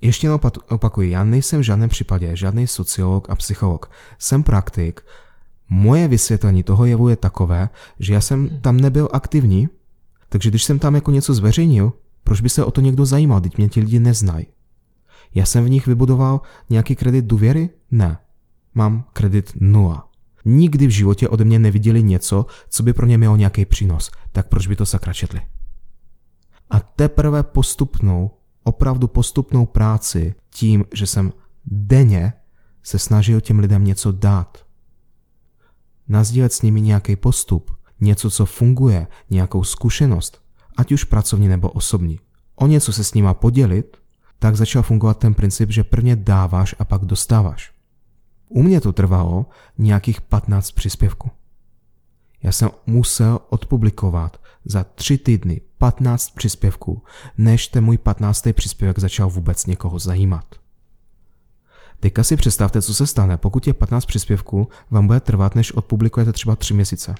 [0.01, 3.90] Ještě jednou opakuji, já nejsem v žádném případě žádný sociolog a psycholog.
[4.18, 5.01] Jsem praktik.
[5.68, 7.68] Moje vysvětlení toho jevu je takové,
[7.99, 9.68] že já jsem tam nebyl aktivní,
[10.28, 11.93] takže když jsem tam jako něco zveřejnil,
[12.24, 14.47] proč by se o to někdo zajímal, teď mě ti lidi neznají.
[15.34, 16.40] Já jsem v nich vybudoval
[16.70, 17.70] nějaký kredit důvěry?
[17.90, 18.18] Ne.
[18.74, 20.09] Mám kredit nula.
[20.45, 24.11] Nikdy v životě ode mě neviděli něco, co by pro ně mělo nějaký přínos.
[24.32, 25.40] Tak proč by to sakra četli?
[26.72, 28.30] A teprve postupnou,
[28.64, 31.32] opravdu postupnou práci tím, že jsem
[31.66, 32.32] denně
[32.82, 34.66] se snažil těm lidem něco dát.
[36.08, 37.70] Nazdílet s nimi nějaký postup,
[38.00, 40.42] něco, co funguje, nějakou zkušenost,
[40.76, 42.20] ať už pracovní nebo osobní.
[42.54, 43.96] O něco se s nima podělit,
[44.38, 47.72] tak začal fungovat ten princip, že prvně dáváš a pak dostáváš.
[48.48, 49.46] U mě to trvalo
[49.78, 51.30] nějakých 15 příspěvků.
[52.42, 57.03] Já jsem musel odpublikovat za tři týdny 15 příspěvků,
[57.39, 58.49] než ten můj 15.
[58.53, 60.45] příspěvek začal vůbec někoho zajímat.
[62.01, 66.33] Teďka si představte, co se stane, pokud je 15 příspěvků vám bude trvat, než odpublikujete
[66.33, 67.14] třeba 3 měsíce.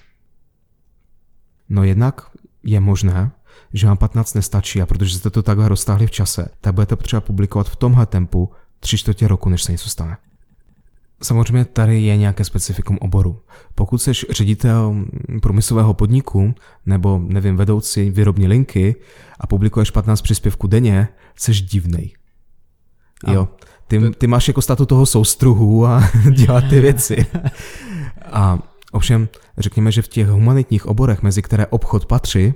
[1.69, 2.31] No jednak
[2.63, 3.31] je možné,
[3.73, 7.21] že vám 15 nestačí a protože jste to takhle roztáhli v čase, tak budete potřeba
[7.21, 10.17] publikovat v tomhle tempu tři čtvrtě roku, než se něco stane.
[11.23, 13.41] Samozřejmě tady je nějaké specifikum oboru.
[13.75, 15.05] Pokud jsi ředitel
[15.43, 16.55] průmyslového podniku
[16.87, 18.97] nebo, nevím, vedoucí výrobní linky
[19.41, 22.13] a publikuješ 15 příspěvků denně, jsi divnej.
[23.29, 23.49] Jo,
[23.87, 27.27] ty, ty máš jako statu toho soustruhu a dělat ty věci.
[28.33, 28.59] A
[28.93, 32.55] ovšem, řekněme, že v těch humanitních oborech, mezi které obchod patří,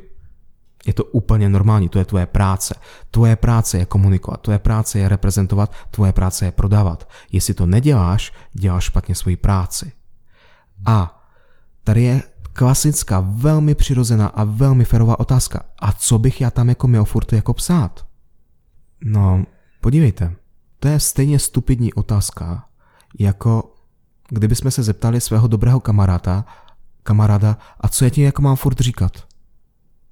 [0.86, 2.74] je to úplně normální, to je tvoje práce.
[3.10, 7.08] Tvoje práce je komunikovat, tvoje práce je reprezentovat, tvoje práce je prodávat.
[7.32, 9.92] Jestli to neděláš, děláš špatně svoji práci.
[10.86, 11.22] A
[11.84, 12.22] tady je
[12.52, 15.62] klasická, velmi přirozená a velmi ferová otázka.
[15.78, 18.06] A co bych já tam jako měl furt jako psát?
[19.04, 19.44] No,
[19.80, 20.34] podívejte,
[20.80, 22.64] to je stejně stupidní otázka,
[23.18, 23.74] jako
[24.28, 26.44] kdybychom se zeptali svého dobrého kamaráda,
[27.02, 29.12] kamaráda, a co já ti jako mám furt říkat?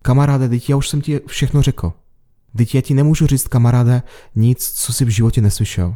[0.07, 1.93] Kamaráde, teď já už jsem ti všechno řekl.
[2.57, 4.03] Teď já ti nemůžu říct, kamaráde,
[4.35, 5.95] nic, co jsi v životě neslyšel.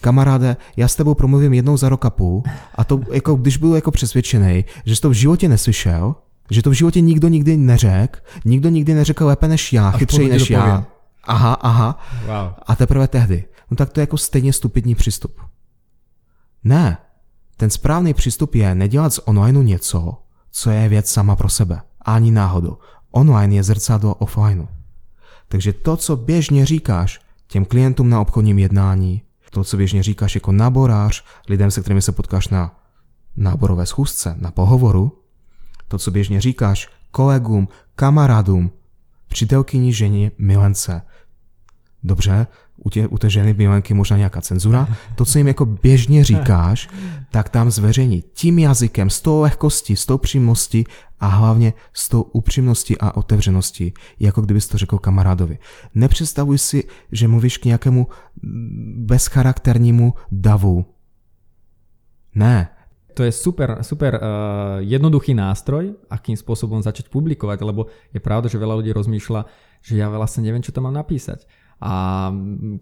[0.00, 2.42] Kamaráde, já s tebou promluvím jednou za rok a půl
[2.74, 6.14] a to jako, když byl jako přesvědčený, že jsi to v životě neslyšel,
[6.50, 10.50] že to v životě nikdo nikdy neřekl, nikdo nikdy neřekl lépe než já, chytřej než
[10.50, 10.86] já.
[11.24, 11.98] Aha, aha.
[12.26, 12.52] Wow.
[12.66, 13.44] A teprve tehdy.
[13.70, 15.40] No tak to je jako stejně stupidní přístup.
[16.64, 16.98] Ne.
[17.56, 20.14] Ten správný přístup je nedělat z onlineu něco,
[20.50, 21.80] co je věc sama pro sebe.
[22.02, 22.78] Ani náhodou.
[23.10, 24.66] Online je zrcadlo offlineu.
[25.48, 30.52] Takže to, co běžně říkáš těm klientům na obchodním jednání, to, co běžně říkáš jako
[30.52, 32.80] náborář, lidem, se kterými se potkáš na
[33.36, 35.18] náborové schůzce, na pohovoru,
[35.88, 38.70] to, co běžně říkáš kolegům, kamarádům,
[39.28, 41.02] přítelkyni, ženě, milence.
[42.02, 42.46] Dobře,
[42.76, 44.88] u, tě, u té ženy milenky možná nějaká cenzura.
[45.14, 46.88] To, co jim jako běžně říkáš,
[47.30, 50.84] tak tam zveřejní tím jazykem, s tou lehkostí, s tou přímostí
[51.20, 55.58] a hlavně s tou upřímností a otevřeností, jako kdybys to řekl kamarádovi.
[55.94, 58.06] Nepředstavuj si, že mluvíš k nějakému
[58.96, 60.84] bezcharakternímu davu.
[62.34, 62.68] Ne,
[63.14, 64.22] to je super, super uh,
[64.80, 69.44] jednoduchý nástroj, akým spôsobom začať publikovať, lebo je pravda, že veľa ľudí rozmýšľa,
[69.82, 71.44] že ja vlastne neviem, čo tam mám napísať.
[71.80, 72.28] A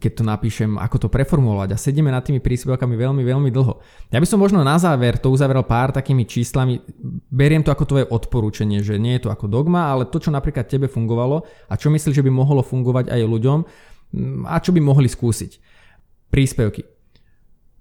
[0.03, 3.79] keď to napíšem, ako to preformulovať a sedíme nad tými príspevkami veľmi, veľmi dlho.
[4.11, 6.83] Ja by som možno na záver to uzavrel pár takými číslami.
[7.31, 10.67] Beriem to ako tvoje odporúčanie, že nie je to ako dogma, ale to, čo napríklad
[10.67, 13.59] tebe fungovalo a čo myslíš, že by mohlo fungovať aj ľuďom
[14.51, 15.63] a čo by mohli skúsiť.
[16.35, 16.98] Príspevky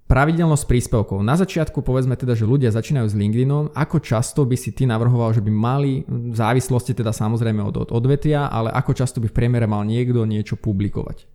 [0.08, 1.20] Pravidelnosť príspevkov.
[1.20, 3.76] Na začiatku povedzme teda, že ľudia začínajú s LinkedInom.
[3.76, 7.92] Ako často by si ty navrhoval, že by mali, v závislosti teda samozrejme od, od
[7.92, 11.28] odvetia, ale ako často by v priemere mal niekto niečo publikovať?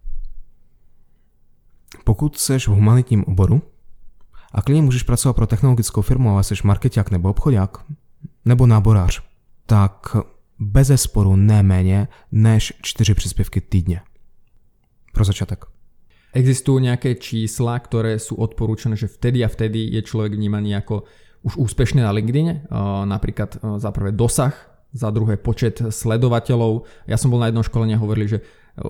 [2.01, 3.61] Pokud seš v humanitním oboru
[4.51, 7.85] a klidně můžeš pracovat pro technologickou firmu, ale seš marketák nebo obchodák
[8.45, 9.21] nebo náborář,
[9.65, 10.17] tak
[10.59, 14.01] bez sporu neméně než čtyři příspěvky týdně.
[15.13, 15.65] Pro začátek.
[16.33, 21.05] Existujú nejaké čísla, ktoré sú odporúčané, že vtedy a vtedy je človek vnímaný ako
[21.45, 22.73] už úspešný na LinkedIn,
[23.05, 24.55] napríklad za prvé dosah,
[24.93, 26.89] za druhé počet sledovateľov.
[27.05, 28.39] Ja som bol na jednom školení a hovorili, že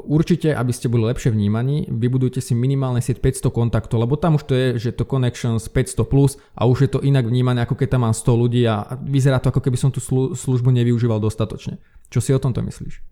[0.07, 4.47] určite, aby ste boli lepšie vnímaní, vybudujte si minimálne sieť 500 kontaktov, lebo tam už
[4.47, 7.99] to je, že to connections 500 plus a už je to inak vnímané, ako keď
[7.99, 9.99] tam mám 100 ľudí a vyzerá to, ako keby som tú
[10.31, 11.83] službu nevyužíval dostatočne.
[12.07, 13.03] Čo si o tomto myslíš?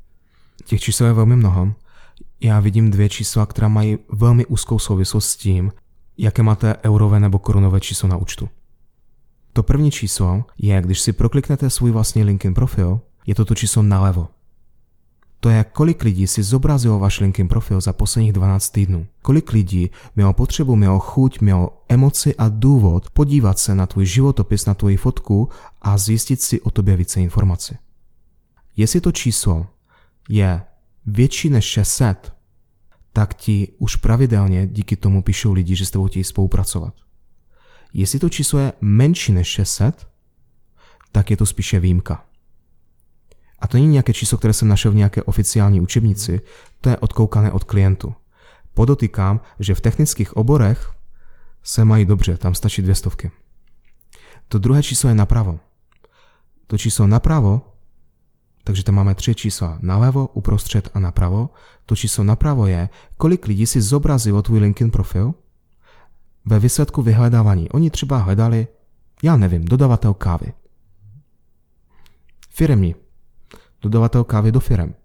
[0.63, 1.75] Těch čísel je velmi mnoho
[2.41, 5.71] já vidím dvě čísla, která mají velmi úzkou souvislost s tím,
[6.17, 8.49] jaké máte eurové nebo korunové číslo na účtu.
[9.53, 13.83] To první číslo je, když si prokliknete svůj vlastní LinkedIn profil, je to to číslo
[13.83, 14.27] nalevo.
[15.39, 19.07] To je, kolik lidí si zobrazilo váš LinkedIn profil za posledních 12 týdnů.
[19.21, 24.65] Kolik lidí mělo potřebu, mělo chuť, mělo emoci a důvod podívat se na tvůj životopis,
[24.65, 25.49] na tvoji fotku
[25.81, 27.75] a zjistit si o tobě více informací.
[28.77, 29.67] Jestli to číslo
[30.29, 30.61] je
[31.05, 32.33] větší než 600,
[33.13, 36.93] tak ti už pravidelně díky tomu píšou lidi, že s tebou chtějí spolupracovat.
[37.93, 40.07] Jestli to číslo je menší než 600,
[41.11, 42.25] tak je to spíše výjimka.
[43.59, 46.41] A to není nějaké číslo, které jsem našel v nějaké oficiální učebnici,
[46.81, 48.15] to je odkoukané od klientu.
[48.73, 50.91] Podotýkám, že v technických oborech
[51.63, 53.31] se mají dobře, tam stačí dvě stovky.
[54.47, 55.59] To druhé číslo je napravo.
[56.67, 57.70] To číslo napravo
[58.63, 61.49] takže tam máme tři čísla nalevo, uprostřed a napravo.
[61.85, 65.33] To číslo napravo je, kolik lidí si zobrazilo tvůj LinkedIn profil
[66.45, 67.69] ve výsledku vyhledávání.
[67.69, 68.67] Oni třeba hledali,
[69.23, 70.53] já nevím, dodavatel kávy.
[72.49, 72.95] Firemní.
[73.81, 74.95] Dodavatel kávy do firem.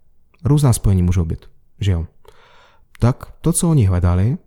[0.44, 1.46] Různá spojení můžou být,
[1.80, 2.06] že jo?
[2.98, 4.38] Tak to, co oni hledali,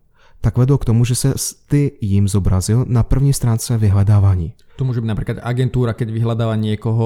[0.42, 1.34] tak vedlo k tomu, že se
[1.68, 4.54] ty jim zobrazil na první stránce vyhledávání.
[4.80, 7.06] To môže byť napríklad agentúra, keď vyhľadáva niekoho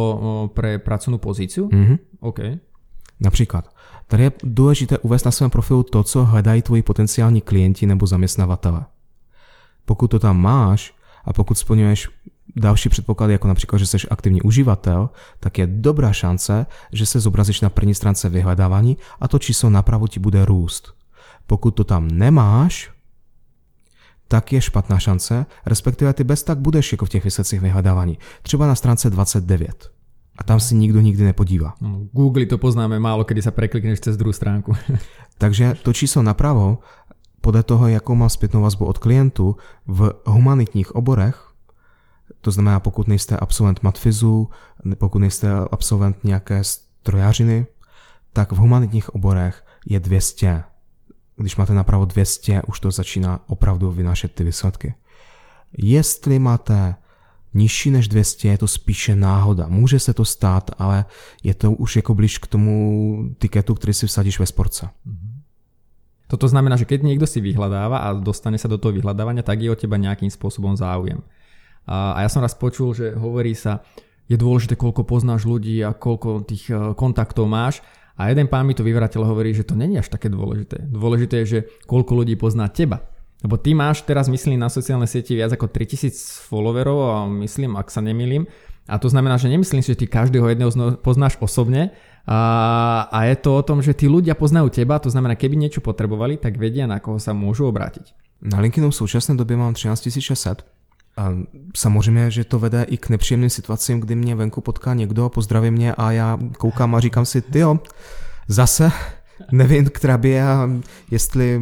[0.53, 1.73] pre pracovnú pozíciu?
[1.73, 1.97] Mm-hmm.
[2.21, 2.39] OK.
[3.19, 3.65] Například.
[4.07, 8.85] Tady je důležité uvést na svém profilu to, co hledají tvoji potenciální klienti nebo zaměstnavatele.
[9.85, 10.93] Pokud to tam máš
[11.25, 12.09] a pokud splňuješ
[12.55, 15.09] další předpoklady, jako například, že jsi aktivní uživatel,
[15.39, 20.07] tak je dobrá šance, že se zobrazíš na první stránce vyhledávání a to číslo napravo
[20.07, 20.93] ti bude růst.
[21.47, 22.92] Pokud to tam nemáš,
[24.33, 28.17] tak je špatná šance, respektive ty bez tak budeš jako v těch výsledcích vyhledávání.
[28.41, 29.91] Třeba na stránce 29.
[30.37, 31.73] A tam si nikdo nikdy nepodívá.
[31.81, 34.73] No, Google to poznáme málo, kdy se preklikneš cez druhou stránku.
[35.37, 36.79] Takže to číslo napravo,
[37.41, 39.55] podle toho, jakou mám zpětnou vazbu od klientů
[39.87, 41.47] v humanitních oborech,
[42.41, 44.49] to znamená, pokud nejste absolvent matfizu,
[44.97, 47.65] pokud nejste absolvent nějaké strojařiny,
[48.33, 50.63] tak v humanitních oborech je 200
[51.37, 54.93] když máte napravo 200, už to začíná opravdu vynášet ty výsledky.
[55.77, 56.95] Jestli máte
[57.53, 59.67] nižší než 200, je to spíše náhoda.
[59.67, 61.05] Může se to stát, ale
[61.43, 64.89] je to už jako blíž k tomu tiketu, který si vsadíš ve sportce.
[66.27, 69.69] Toto znamená, že keď niekto si vyhľadáva a dostane sa do toho vyhľadávania, tak je
[69.69, 71.21] o teba nejakým spôsobom záujem.
[71.85, 73.85] A, ja som raz počul, že hovorí sa,
[74.25, 78.77] je dôležité, koľko poznáš ľudí a koľko tých eh, kontaktov máš, a jeden pán mi
[78.77, 80.85] to vyvratil hovorí, že to není až také dôležité.
[80.85, 81.59] Dôležité je, že
[81.89, 83.09] koľko ľudí pozná teba.
[83.43, 87.91] Lebo ty máš teraz, myslím, na sociálnej sieti viac ako 3000 followerov a myslím, ak
[87.91, 88.47] sa nemýlim.
[88.87, 91.91] A to znamená, že nemyslím si, že ty každého jedného poznáš osobne,
[92.23, 92.39] a,
[93.11, 96.39] a je to o tom, že tí ľudia poznajú teba, to znamená, keby niečo potrebovali,
[96.39, 98.15] tak vedia, na koho sa môžu obrátiť.
[98.43, 100.63] Na LinkedInu v současné době mám 13 600
[101.17, 101.31] a
[101.75, 105.93] samozřejmě, že to vede i k nepříjemným situacím, kdy mě venku potká někdo, pozdraví mě
[105.95, 107.79] a já koukám a říkám si, ty jo,
[108.47, 108.91] zase
[109.51, 110.69] nevím, která by a
[111.11, 111.59] jestli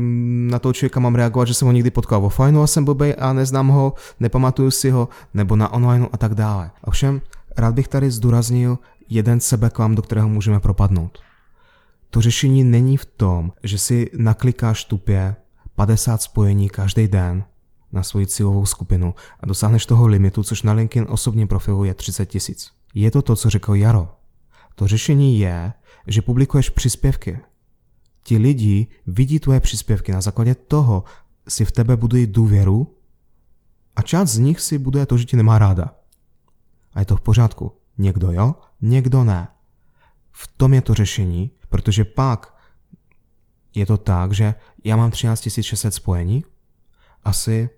[0.49, 3.33] na toho člověka mám reagovat, že jsem ho někdy potkal offline a jsem blbej a
[3.33, 6.71] neznám ho, nepamatuju si ho, nebo na online a tak dále.
[6.81, 7.21] Ovšem,
[7.57, 8.77] rád bych tady zdůraznil
[9.09, 11.19] jeden sebeklam, do kterého můžeme propadnout.
[12.09, 15.35] To řešení není v tom, že si naklikáš tupě
[15.75, 17.43] 50 spojení každý den
[17.91, 22.25] na svoji cílovou skupinu a dosáhneš toho limitu, což na LinkedIn osobním profilu je 30
[22.25, 22.71] tisíc.
[22.93, 24.15] Je to to, co řekl Jaro.
[24.75, 25.73] To řešení je,
[26.07, 27.39] že publikuješ příspěvky.
[28.23, 31.03] Ti lidi vidí tvoje příspěvky, na základě toho
[31.47, 32.97] si v tebe budují důvěru
[33.95, 35.95] a část z nich si buduje to, že ti nemá ráda.
[36.93, 37.71] A je to v pořádku.
[37.97, 39.47] Někdo jo, někdo ne.
[40.31, 42.55] V tom je to řešení, protože pak
[43.75, 46.45] je to tak, že já mám 13 600 spojení,
[47.23, 47.69] asi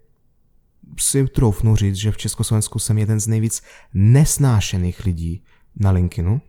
[1.00, 3.64] si troufnu říct, že v Československu jsem jeden z nejvíc
[3.94, 5.44] nesnášených lidí
[5.76, 6.42] na LinkedInu,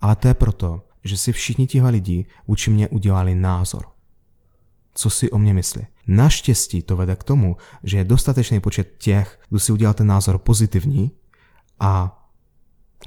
[0.00, 3.84] ale to je proto, že si všichni tihle lidi vůči mě udělali názor.
[4.94, 5.86] Co si o mě myslí.
[6.06, 10.38] Naštěstí to vede k tomu, že je dostatečný počet těch, kdo si udělal ten názor
[10.38, 11.10] pozitivní
[11.80, 12.16] a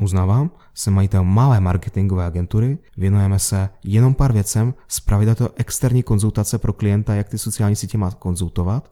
[0.01, 6.57] Uznávám, jsem majitel malé marketingové agentury, věnujeme se jenom pár věcem, zpravidla to externí konzultace
[6.57, 8.91] pro klienta, jak ty sociální sítě má konzultovat.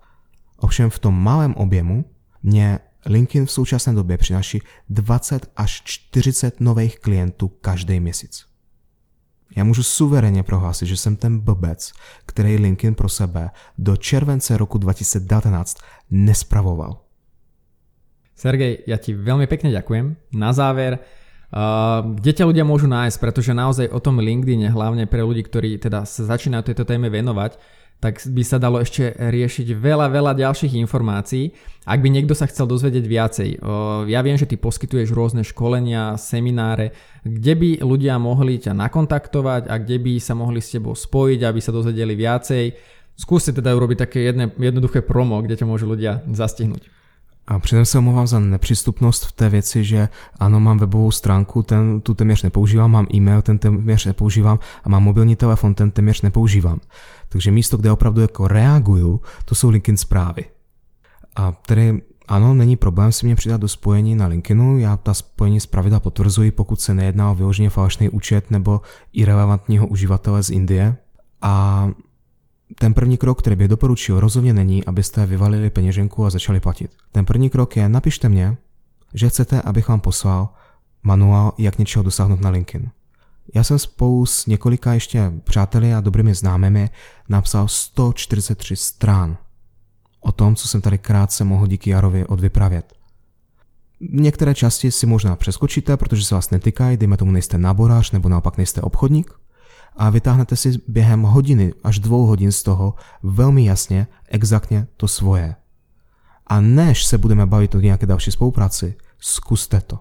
[0.61, 2.05] Ovšem v tom malém objemu
[2.43, 8.45] mě LinkedIn v současné době přináší 20 až 40 nových klientů každý měsíc.
[9.57, 11.91] Já můžu suverénně prohlásit, že jsem ten blbec,
[12.25, 15.77] který LinkedIn pro sebe do července roku 2019
[16.11, 16.97] nespravoval.
[18.41, 20.33] Sergej, ja ti veľmi pekne ďakujem.
[20.33, 25.21] Na záver, uh, kde ťa ľudia môžu nájsť, pretože naozaj o tom LinkedIn, hlavne pre
[25.21, 27.13] ľudí, ktorí teda sa začínajú tejto téme
[28.01, 31.53] tak by sa dalo ešte riešiť veľa, veľa ďalších informácií.
[31.85, 33.49] Ak by niekto sa chcel dozvedieť viacej,
[34.09, 39.77] ja viem, že ty poskytuješ rôzne školenia, semináre, kde by ľudia mohli ťa nakontaktovať a
[39.77, 42.73] kde by sa mohli s tebou spojiť, aby sa dozvedeli viacej.
[43.17, 47.00] Skúste teda urobiť také jedne, jednoduché promo, kde ťa môžu ľudia zastihnúť.
[47.47, 52.01] A předem se omlouvám za nepřístupnost v té věci, že ano, mám webovou stránku, ten
[52.01, 56.79] tu téměř nepoužívám, mám e-mail, ten téměř nepoužívám a mám mobilní telefon, ten téměř nepoužívám.
[57.29, 60.45] Takže místo, kde opravdu jako reaguju, to jsou LinkedIn zprávy.
[61.35, 65.59] A tedy ano, není problém si mě přidat do spojení na LinkedInu, já ta spojení
[65.59, 68.81] zpravidla potvrzuji, pokud se nejedná o vyloženě falešný účet nebo
[69.13, 70.95] irrelevantního uživatele z Indie.
[71.41, 71.89] A
[72.79, 76.91] ten první krok, který bych doporučil, rozhodně není, abyste vyvalili peněženku a začali platit.
[77.11, 78.57] Ten první krok je, napište mě,
[79.13, 80.49] že chcete, abych vám poslal
[81.03, 82.89] manuál, jak něčeho dosáhnout na LinkedIn.
[83.55, 86.89] Já jsem spolu s několika ještě přáteli a dobrými známými
[87.29, 89.37] napsal 143 strán
[90.21, 92.93] o tom, co jsem tady krátce mohl díky Jarovi odvypravět.
[93.99, 98.57] Některé části si možná přeskočíte, protože se vás netýkají, dejme tomu nejste náborář nebo naopak
[98.57, 99.40] nejste obchodník,
[99.97, 105.55] a vytáhnete si během hodiny až dvou hodin z toho velmi jasně, exaktně to svoje.
[106.47, 109.99] A než se budeme bavit o nějaké další spolupráci, zkuste to.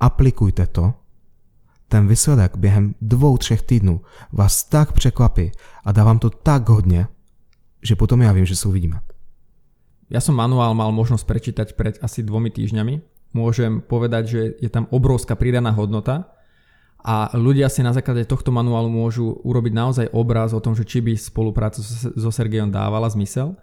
[0.00, 0.94] Aplikujte to.
[1.88, 4.00] Ten výsledek během dvou, třech týdnů
[4.32, 5.52] vás tak překvapí
[5.84, 7.06] a dá vám to tak hodně,
[7.82, 9.00] že potom já vím, že se uvidíme.
[10.10, 12.98] Ja som manuál mal možnosť prečítať pred asi dvomi týždňami.
[13.30, 16.34] Môžem povedať, že je tam obrovská pridaná hodnota
[17.00, 21.00] a ľudia si na základe tohto manuálu môžu urobiť naozaj obraz o tom, že či
[21.00, 23.56] by spolupráca so Sergejom dávala zmysel.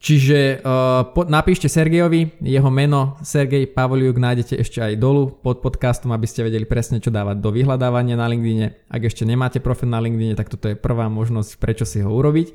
[0.00, 6.16] Čiže uh, po, napíšte Sergejovi, jeho meno Sergej Pavoliuk nájdete ešte aj dolu pod podcastom,
[6.16, 8.88] aby ste vedeli presne, čo dávať do vyhľadávania na LinkedIne.
[8.88, 12.48] Ak ešte nemáte profil na LinkedIne, tak toto je prvá možnosť, prečo si ho urobiť.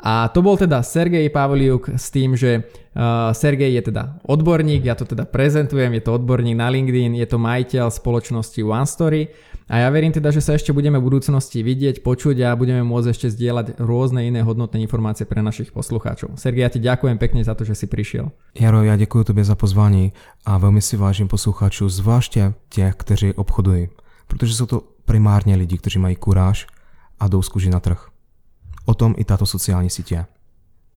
[0.00, 4.96] A to bol teda Sergej Pavliuk s tým, že uh, Sergej je teda odborník, ja
[4.96, 9.28] to teda prezentujem, je to odborník na LinkedIn, je to majiteľ spoločnosti OneStory
[9.66, 13.10] a ja verím teda, že sa ešte budeme v budúcnosti vidieť, počuť a budeme môcť
[13.10, 16.38] ešte zdieľať rôzne iné hodnotné informácie pre našich poslucháčov.
[16.38, 18.30] Sergej, ja ti ďakujem pekne za to, že si prišiel.
[18.54, 20.12] Jaro, já děkuji tobě za pozvání
[20.44, 23.88] a velmi si vážím posluchačů, zvláště těch, kteří obchodují,
[24.26, 26.66] protože jsou to primárně lidi, kteří mají kuráž
[27.20, 28.06] a jdou na trh.
[28.84, 30.26] O tom i tato sociální sítě.